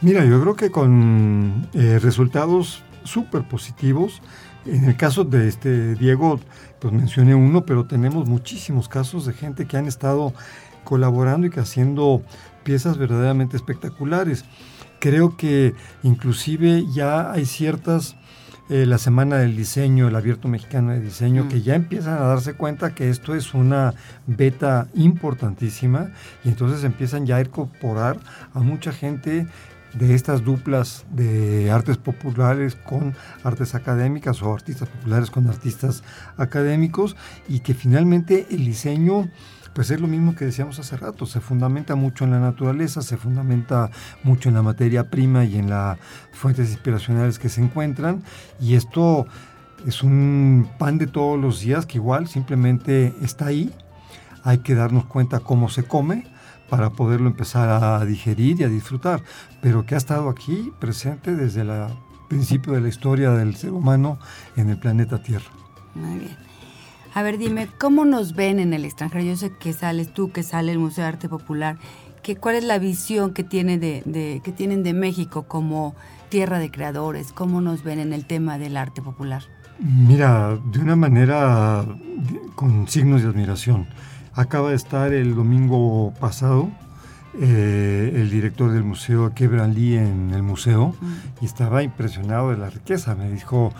Mira, 0.00 0.24
yo 0.24 0.40
creo 0.42 0.56
que 0.56 0.70
con 0.70 1.68
eh, 1.72 1.98
resultados 2.00 2.82
súper 3.04 3.44
positivos. 3.44 4.20
En 4.66 4.84
el 4.84 4.96
caso 4.96 5.24
de 5.24 5.48
este 5.48 5.94
Diego, 5.94 6.40
pues 6.80 6.92
mencioné 6.92 7.34
uno, 7.34 7.64
pero 7.64 7.86
tenemos 7.86 8.28
muchísimos 8.28 8.88
casos 8.88 9.26
de 9.26 9.32
gente 9.32 9.66
que 9.66 9.76
han 9.76 9.86
estado 9.86 10.32
colaborando 10.84 11.46
y 11.46 11.50
que 11.50 11.60
haciendo 11.60 12.22
piezas 12.64 12.98
verdaderamente 12.98 13.56
espectaculares. 13.56 14.44
Creo 14.98 15.36
que 15.36 15.74
inclusive 16.02 16.84
ya 16.92 17.30
hay 17.30 17.44
ciertas 17.44 18.16
eh, 18.68 18.84
la 18.84 18.98
Semana 18.98 19.36
del 19.36 19.56
Diseño, 19.56 20.08
el 20.08 20.16
Abierto 20.16 20.48
Mexicano 20.48 20.90
de 20.90 21.00
Diseño, 21.00 21.44
mm. 21.44 21.48
que 21.48 21.62
ya 21.62 21.76
empiezan 21.76 22.14
a 22.14 22.26
darse 22.26 22.54
cuenta 22.54 22.94
que 22.94 23.10
esto 23.10 23.36
es 23.36 23.54
una 23.54 23.94
beta 24.26 24.88
importantísima 24.94 26.10
y 26.44 26.48
entonces 26.48 26.82
empiezan 26.82 27.26
ya 27.26 27.36
a 27.36 27.42
incorporar 27.42 28.18
a 28.54 28.60
mucha 28.60 28.90
gente 28.90 29.46
de 29.94 30.14
estas 30.14 30.44
duplas 30.44 31.04
de 31.10 31.70
artes 31.70 31.96
populares 31.96 32.76
con 32.76 33.14
artes 33.44 33.74
académicas 33.74 34.42
o 34.42 34.52
artistas 34.52 34.88
populares 34.88 35.30
con 35.30 35.48
artistas 35.48 36.02
académicos 36.36 37.16
y 37.48 37.60
que 37.60 37.74
finalmente 37.74 38.46
el 38.50 38.64
diseño 38.64 39.28
pues 39.76 39.90
es 39.90 40.00
lo 40.00 40.06
mismo 40.06 40.34
que 40.34 40.46
decíamos 40.46 40.78
hace 40.78 40.96
rato, 40.96 41.26
se 41.26 41.42
fundamenta 41.42 41.96
mucho 41.96 42.24
en 42.24 42.30
la 42.30 42.40
naturaleza, 42.40 43.02
se 43.02 43.18
fundamenta 43.18 43.90
mucho 44.22 44.48
en 44.48 44.54
la 44.54 44.62
materia 44.62 45.10
prima 45.10 45.44
y 45.44 45.58
en 45.58 45.68
las 45.68 45.98
fuentes 46.32 46.70
inspiracionales 46.70 47.38
que 47.38 47.50
se 47.50 47.60
encuentran 47.60 48.22
y 48.58 48.74
esto 48.74 49.26
es 49.86 50.02
un 50.02 50.66
pan 50.78 50.96
de 50.96 51.06
todos 51.06 51.38
los 51.38 51.60
días 51.60 51.84
que 51.84 51.98
igual 51.98 52.26
simplemente 52.26 53.14
está 53.20 53.46
ahí, 53.46 53.70
hay 54.44 54.58
que 54.58 54.74
darnos 54.74 55.04
cuenta 55.04 55.40
cómo 55.40 55.68
se 55.68 55.82
come 55.82 56.24
para 56.68 56.90
poderlo 56.90 57.28
empezar 57.28 57.82
a 57.82 58.04
digerir 58.04 58.60
y 58.60 58.64
a 58.64 58.68
disfrutar, 58.68 59.22
pero 59.60 59.86
que 59.86 59.94
ha 59.94 59.98
estado 59.98 60.28
aquí 60.28 60.72
presente 60.78 61.34
desde 61.34 61.62
el 61.62 61.70
principio 62.28 62.72
de 62.72 62.80
la 62.80 62.88
historia 62.88 63.30
del 63.30 63.56
ser 63.56 63.72
humano 63.72 64.18
en 64.56 64.70
el 64.70 64.78
planeta 64.78 65.22
Tierra. 65.22 65.50
Muy 65.94 66.18
bien. 66.18 66.46
A 67.14 67.22
ver, 67.22 67.38
dime, 67.38 67.68
¿cómo 67.78 68.04
nos 68.04 68.34
ven 68.34 68.58
en 68.58 68.74
el 68.74 68.84
extranjero? 68.84 69.24
Yo 69.24 69.36
sé 69.36 69.50
que 69.58 69.72
sales 69.72 70.12
tú, 70.12 70.30
que 70.32 70.42
sale 70.42 70.72
el 70.72 70.78
Museo 70.78 71.04
de 71.04 71.08
Arte 71.08 71.30
Popular. 71.30 71.78
¿Qué, 72.22 72.36
¿Cuál 72.36 72.56
es 72.56 72.64
la 72.64 72.78
visión 72.78 73.32
que, 73.32 73.42
tiene 73.42 73.78
de, 73.78 74.42
que 74.44 74.52
tienen 74.52 74.82
de 74.82 74.92
México 74.92 75.44
como 75.44 75.94
tierra 76.28 76.58
de 76.58 76.70
creadores? 76.70 77.32
¿Cómo 77.32 77.62
nos 77.62 77.84
ven 77.84 78.00
en 78.00 78.12
el 78.12 78.26
tema 78.26 78.58
del 78.58 78.76
arte 78.76 79.00
popular? 79.00 79.44
Mira, 79.78 80.58
de 80.70 80.78
una 80.78 80.94
manera 80.94 81.86
con 82.54 82.86
signos 82.86 83.22
de 83.22 83.28
admiración. 83.28 83.86
Acaba 84.36 84.70
de 84.70 84.76
estar 84.76 85.12
el 85.12 85.34
domingo 85.34 86.12
pasado 86.20 86.70
eh, 87.40 88.12
el 88.14 88.30
director 88.30 88.72
del 88.72 88.84
museo, 88.84 89.32
Kebran 89.34 89.74
Lee, 89.74 89.96
en 89.96 90.32
el 90.32 90.42
museo 90.42 90.94
mm. 90.98 91.14
y 91.42 91.44
estaba 91.44 91.82
impresionado 91.82 92.50
de 92.50 92.56
la 92.56 92.70
riqueza. 92.70 93.14
Me 93.14 93.30
dijo, 93.30 93.72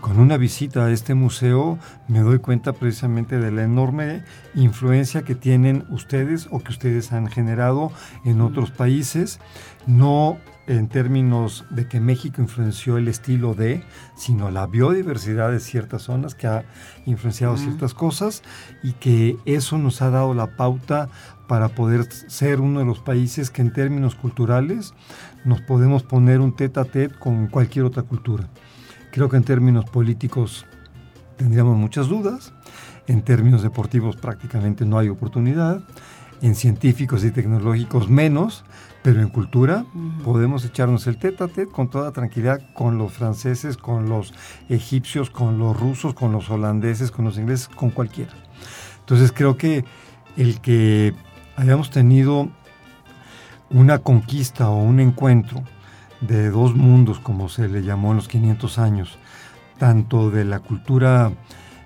con 0.00 0.20
una 0.20 0.36
visita 0.36 0.84
a 0.86 0.92
este 0.92 1.14
museo 1.14 1.78
me 2.06 2.20
doy 2.20 2.38
cuenta 2.38 2.72
precisamente 2.72 3.38
de 3.38 3.50
la 3.50 3.64
enorme 3.64 4.22
influencia 4.54 5.22
que 5.22 5.34
tienen 5.34 5.84
ustedes 5.90 6.48
o 6.50 6.60
que 6.60 6.70
ustedes 6.70 7.12
han 7.12 7.26
generado 7.26 7.90
en 8.24 8.40
otros 8.40 8.70
países, 8.70 9.40
no 9.86 10.38
en 10.70 10.88
términos 10.88 11.64
de 11.70 11.88
que 11.88 11.98
México 11.98 12.40
influenció 12.40 12.96
el 12.96 13.08
estilo 13.08 13.54
de, 13.54 13.82
sino 14.14 14.52
la 14.52 14.68
biodiversidad 14.68 15.50
de 15.50 15.58
ciertas 15.58 16.02
zonas 16.02 16.36
que 16.36 16.46
ha 16.46 16.64
influenciado 17.06 17.56
ciertas 17.56 17.92
cosas 17.92 18.44
y 18.80 18.92
que 18.92 19.36
eso 19.46 19.78
nos 19.78 20.00
ha 20.00 20.10
dado 20.10 20.32
la 20.32 20.56
pauta 20.56 21.08
para 21.48 21.70
poder 21.70 22.04
ser 22.12 22.60
uno 22.60 22.78
de 22.78 22.84
los 22.84 23.00
países 23.00 23.50
que 23.50 23.62
en 23.62 23.72
términos 23.72 24.14
culturales 24.14 24.94
nos 25.44 25.60
podemos 25.60 26.04
poner 26.04 26.38
un 26.38 26.54
tete 26.54 26.78
a 26.78 26.84
tete 26.84 27.18
con 27.18 27.48
cualquier 27.48 27.84
otra 27.84 28.04
cultura. 28.04 28.48
Creo 29.10 29.28
que 29.28 29.38
en 29.38 29.42
términos 29.42 29.86
políticos 29.86 30.66
tendríamos 31.36 31.76
muchas 31.76 32.06
dudas, 32.06 32.52
en 33.08 33.22
términos 33.22 33.64
deportivos 33.64 34.14
prácticamente 34.14 34.84
no 34.84 35.00
hay 35.00 35.08
oportunidad, 35.08 35.82
en 36.42 36.54
científicos 36.54 37.24
y 37.24 37.32
tecnológicos 37.32 38.08
menos, 38.08 38.64
pero 39.02 39.22
en 39.22 39.28
cultura 39.28 39.84
podemos 40.24 40.64
echarnos 40.64 41.06
el 41.06 41.16
tete 41.16 41.44
a 41.44 41.48
tete 41.48 41.66
con 41.70 41.88
toda 41.88 42.12
tranquilidad 42.12 42.60
con 42.74 42.98
los 42.98 43.12
franceses, 43.12 43.76
con 43.76 44.08
los 44.08 44.34
egipcios, 44.68 45.30
con 45.30 45.58
los 45.58 45.78
rusos, 45.78 46.14
con 46.14 46.32
los 46.32 46.50
holandeses, 46.50 47.10
con 47.10 47.24
los 47.24 47.38
ingleses, 47.38 47.68
con 47.68 47.90
cualquiera. 47.90 48.32
Entonces 49.00 49.32
creo 49.32 49.56
que 49.56 49.84
el 50.36 50.60
que 50.60 51.14
hayamos 51.56 51.90
tenido 51.90 52.50
una 53.70 53.98
conquista 54.00 54.68
o 54.68 54.82
un 54.82 55.00
encuentro 55.00 55.62
de 56.20 56.50
dos 56.50 56.74
mundos, 56.74 57.20
como 57.20 57.48
se 57.48 57.68
le 57.68 57.82
llamó 57.82 58.10
en 58.10 58.16
los 58.16 58.28
500 58.28 58.78
años, 58.78 59.18
tanto 59.78 60.30
de 60.30 60.44
la 60.44 60.60
cultura 60.60 61.32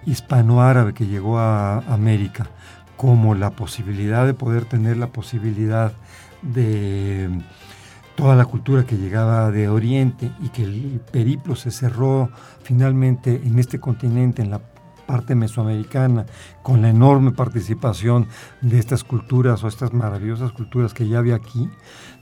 hispanoárabe 0.04 0.94
que 0.94 1.06
llegó 1.06 1.38
a 1.38 1.78
América, 1.78 2.48
como 2.96 3.34
la 3.34 3.50
posibilidad 3.50 4.26
de 4.26 4.34
poder 4.34 4.64
tener 4.64 4.96
la 4.96 5.08
posibilidad 5.08 5.92
de 6.52 7.30
toda 8.16 8.36
la 8.36 8.44
cultura 8.44 8.84
que 8.84 8.96
llegaba 8.96 9.50
de 9.50 9.68
Oriente 9.68 10.30
y 10.40 10.48
que 10.50 10.62
el 10.62 11.00
periplo 11.10 11.56
se 11.56 11.70
cerró 11.70 12.30
finalmente 12.62 13.40
en 13.44 13.58
este 13.58 13.80
continente, 13.80 14.42
en 14.42 14.50
la 14.50 14.60
parte 15.06 15.34
mesoamericana, 15.34 16.26
con 16.62 16.82
la 16.82 16.88
enorme 16.88 17.32
participación 17.32 18.26
de 18.62 18.78
estas 18.78 19.04
culturas 19.04 19.62
o 19.62 19.68
estas 19.68 19.92
maravillosas 19.92 20.52
culturas 20.52 20.94
que 20.94 21.06
ya 21.08 21.18
había 21.18 21.34
aquí, 21.34 21.68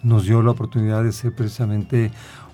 nos 0.03 0.25
dio 0.25 0.43
la 0.43 0.51
oportunidad 0.51 1.05
de 1.05 1.13
ser 1.13 1.35
precisamente 1.35 2.11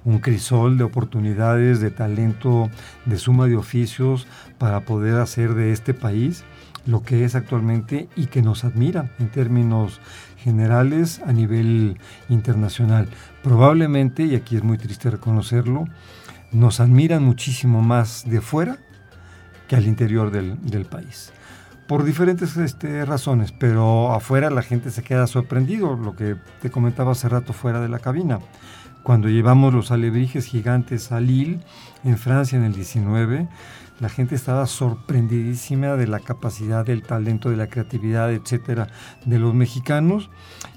un 0.09 0.21
crisol 0.21 0.79
de 0.79 0.85
oportunidades, 0.85 1.81
de 1.81 1.90
talento, 1.90 2.71
de 3.05 3.18
suma 3.18 3.47
de 3.47 3.57
oficios 3.57 4.27
para 4.57 4.81
poder 4.81 5.16
hacer 5.21 5.53
de 5.53 5.71
este 5.71 5.92
país 5.92 6.44
lo 6.87 7.03
que 7.03 7.25
es 7.25 7.35
actualmente 7.35 8.09
y 8.16 8.27
que 8.27 8.40
nos 8.40 8.64
admira 8.64 9.11
en 9.18 9.29
términos 9.29 10.01
generales 10.38 11.21
a 11.27 11.35
nivel 11.35 11.99
internacional. 12.31 13.07
Probablemente, 13.42 14.25
y 14.25 14.35
aquí 14.35 14.57
es 14.57 14.64
muy 14.64 14.79
triste 14.79 15.11
reconocerlo, 15.11 15.85
nos 16.53 16.81
admiran 16.81 17.23
muchísimo 17.23 17.83
más 17.83 18.25
de 18.27 18.40
fuera 18.40 18.79
que 19.68 19.77
al 19.77 19.87
interior 19.87 20.31
del, 20.31 20.87
país 20.87 21.35
por 21.87 22.05
diferentes 22.05 22.57
este, 22.57 23.05
razones, 23.05 23.53
pero 23.53 24.12
afuera 24.12 24.49
la 24.49 24.62
gente 24.62 24.90
se 24.90 25.03
queda 25.03 25.27
sorprendido, 25.27 25.97
lo 25.97 26.16
que 26.16 26.37
te 26.62 26.71
comentaba 26.71 27.12
hace 27.12 27.29
rato 27.29 27.53
fuera 27.53 27.81
de 27.81 27.88
la 27.88 27.99
cabina. 27.99 28.40
Cuando 29.03 29.29
llevamos 29.29 29.73
los 29.73 29.91
alebrijes 29.91 30.47
gigantes 30.47 31.13
a 31.13 31.21
Lille, 31.21 31.61
en 32.05 32.19
Francia, 32.19 32.59
en 32.59 32.65
el 32.65 32.75
19, 32.75 33.49
la 34.01 34.09
gente 34.09 34.35
estaba 34.35 34.67
sorprendidísima 34.67 35.97
de 35.97 36.07
la 36.07 36.21
capacidad, 36.21 36.85
del 36.85 37.03
talento, 37.03 37.51
de 37.51 37.57
la 37.57 37.69
creatividad, 37.69 38.33
etcétera, 38.33 38.89
de 39.25 39.39
los 39.39 39.55
mexicanos. 39.55 40.31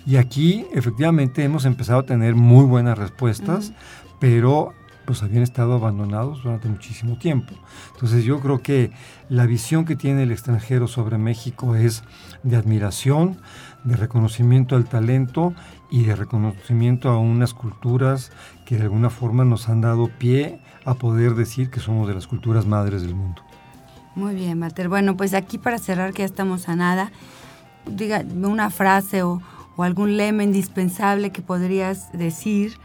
Y 0.05 0.15
aquí, 0.15 0.65
efectivamente, 0.73 1.43
hemos 1.43 1.65
empezado 1.65 1.99
a 1.99 2.05
tener 2.05 2.35
muy 2.35 2.65
buenas 2.65 2.97
respuestas, 2.97 3.73
pero 4.19 4.73
pues 5.05 5.23
habían 5.23 5.43
estado 5.43 5.73
abandonados 5.73 6.43
durante 6.43 6.67
muchísimo 6.69 7.17
tiempo. 7.17 7.53
Entonces 7.93 8.23
yo 8.23 8.39
creo 8.39 8.61
que 8.61 8.91
la 9.29 9.45
visión 9.45 9.85
que 9.85 9.95
tiene 9.95 10.23
el 10.23 10.31
extranjero 10.31 10.87
sobre 10.87 11.17
México 11.17 11.75
es 11.75 12.03
de 12.43 12.55
admiración, 12.55 13.41
de 13.83 13.95
reconocimiento 13.95 14.75
al 14.75 14.85
talento 14.85 15.53
y 15.89 16.03
de 16.03 16.15
reconocimiento 16.15 17.09
a 17.09 17.19
unas 17.19 17.53
culturas 17.53 18.31
que 18.65 18.77
de 18.77 18.83
alguna 18.83 19.09
forma 19.09 19.43
nos 19.43 19.69
han 19.69 19.81
dado 19.81 20.07
pie 20.07 20.61
a 20.85 20.95
poder 20.95 21.35
decir 21.35 21.69
que 21.69 21.79
somos 21.79 22.07
de 22.07 22.13
las 22.13 22.27
culturas 22.27 22.65
madres 22.65 23.01
del 23.01 23.15
mundo. 23.15 23.41
Muy 24.15 24.35
bien, 24.35 24.61
Walter. 24.61 24.89
Bueno, 24.89 25.15
pues 25.15 25.33
aquí 25.33 25.57
para 25.57 25.77
cerrar, 25.77 26.13
que 26.13 26.19
ya 26.19 26.25
estamos 26.25 26.67
a 26.69 26.75
nada, 26.75 27.11
diga 27.85 28.23
una 28.43 28.69
frase 28.69 29.23
o 29.23 29.41
algún 29.77 30.17
lema 30.17 30.43
indispensable 30.43 31.31
que 31.31 31.41
podrías 31.41 32.11
decir 32.11 32.77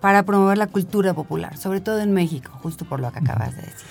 para 0.00 0.24
promover 0.24 0.58
la 0.58 0.66
cultura 0.66 1.14
popular, 1.14 1.56
sobre 1.56 1.80
todo 1.80 2.00
en 2.00 2.12
México, 2.12 2.50
justo 2.62 2.84
por 2.84 3.00
lo 3.00 3.10
que 3.12 3.20
acabas 3.20 3.56
de 3.56 3.62
decir. 3.62 3.86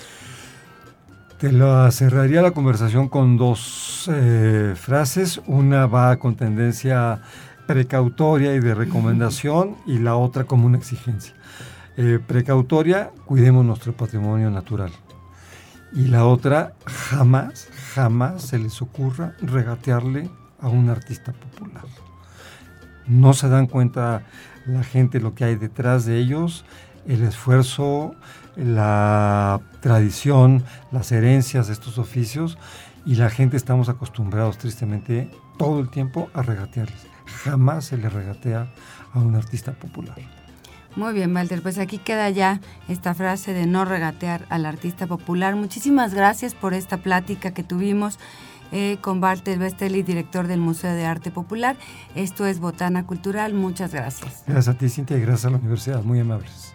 Te 1.38 1.50
lo 1.50 1.90
cerraría 1.90 2.42
la 2.42 2.52
conversación 2.52 3.08
con 3.08 3.36
dos 3.36 4.08
eh, 4.12 4.74
frases. 4.76 5.40
Una 5.46 5.86
va 5.86 6.16
con 6.16 6.36
tendencia 6.36 7.20
precautoria 7.66 8.54
y 8.54 8.60
de 8.60 8.74
recomendación 8.74 9.76
y 9.86 9.98
la 9.98 10.16
otra 10.16 10.44
como 10.44 10.66
una 10.66 10.78
exigencia. 10.78 11.34
Eh, 11.96 12.20
precautoria, 12.24 13.10
cuidemos 13.24 13.64
nuestro 13.64 13.96
patrimonio 13.96 14.50
natural. 14.50 14.92
Y 15.92 16.06
la 16.06 16.24
otra, 16.24 16.74
jamás, 16.86 17.68
jamás 17.94 18.42
se 18.42 18.58
les 18.58 18.80
ocurra 18.80 19.34
regatearle 19.40 20.30
a 20.60 20.68
un 20.68 20.88
artista 20.88 21.32
popular. 21.32 21.84
No 23.06 23.32
se 23.32 23.48
dan 23.48 23.66
cuenta 23.66 24.22
la 24.66 24.82
gente 24.82 25.20
lo 25.20 25.34
que 25.34 25.44
hay 25.44 25.56
detrás 25.56 26.04
de 26.04 26.18
ellos, 26.18 26.64
el 27.06 27.22
esfuerzo, 27.22 28.14
la 28.56 29.60
tradición, 29.80 30.64
las 30.92 31.12
herencias 31.12 31.66
de 31.66 31.72
estos 31.72 31.98
oficios 31.98 32.58
y 33.04 33.16
la 33.16 33.30
gente 33.30 33.56
estamos 33.56 33.88
acostumbrados 33.88 34.58
tristemente 34.58 35.30
todo 35.58 35.80
el 35.80 35.90
tiempo 35.90 36.28
a 36.34 36.42
regatearles. 36.42 37.06
Jamás 37.26 37.86
se 37.86 37.96
le 37.96 38.08
regatea 38.08 38.68
a 39.12 39.18
un 39.18 39.34
artista 39.34 39.72
popular. 39.72 40.16
Muy 40.96 41.12
bien, 41.12 41.34
Walter, 41.34 41.60
pues 41.60 41.78
aquí 41.78 41.98
queda 41.98 42.30
ya 42.30 42.60
esta 42.88 43.14
frase 43.14 43.52
de 43.52 43.66
no 43.66 43.84
regatear 43.84 44.46
al 44.48 44.64
artista 44.64 45.06
popular. 45.06 45.56
Muchísimas 45.56 46.14
gracias 46.14 46.54
por 46.54 46.72
esta 46.72 46.98
plática 46.98 47.52
que 47.52 47.64
tuvimos. 47.64 48.18
Eh, 48.72 48.98
con 49.00 49.22
Walter 49.22 49.56
Westerly, 49.58 50.02
director 50.02 50.48
del 50.48 50.58
Museo 50.58 50.94
de 50.94 51.04
Arte 51.04 51.30
Popular. 51.30 51.76
Esto 52.16 52.44
es 52.44 52.58
Botana 52.58 53.06
Cultural. 53.06 53.54
Muchas 53.54 53.92
gracias. 53.92 54.42
Gracias 54.46 54.74
a 54.74 54.78
ti, 54.78 54.88
Cintia, 54.88 55.16
y 55.16 55.20
gracias 55.20 55.44
a 55.44 55.50
la 55.50 55.58
universidad. 55.58 56.02
Muy 56.02 56.18
amables. 56.18 56.74